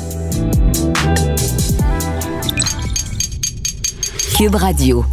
[4.37, 5.03] Cube Radio.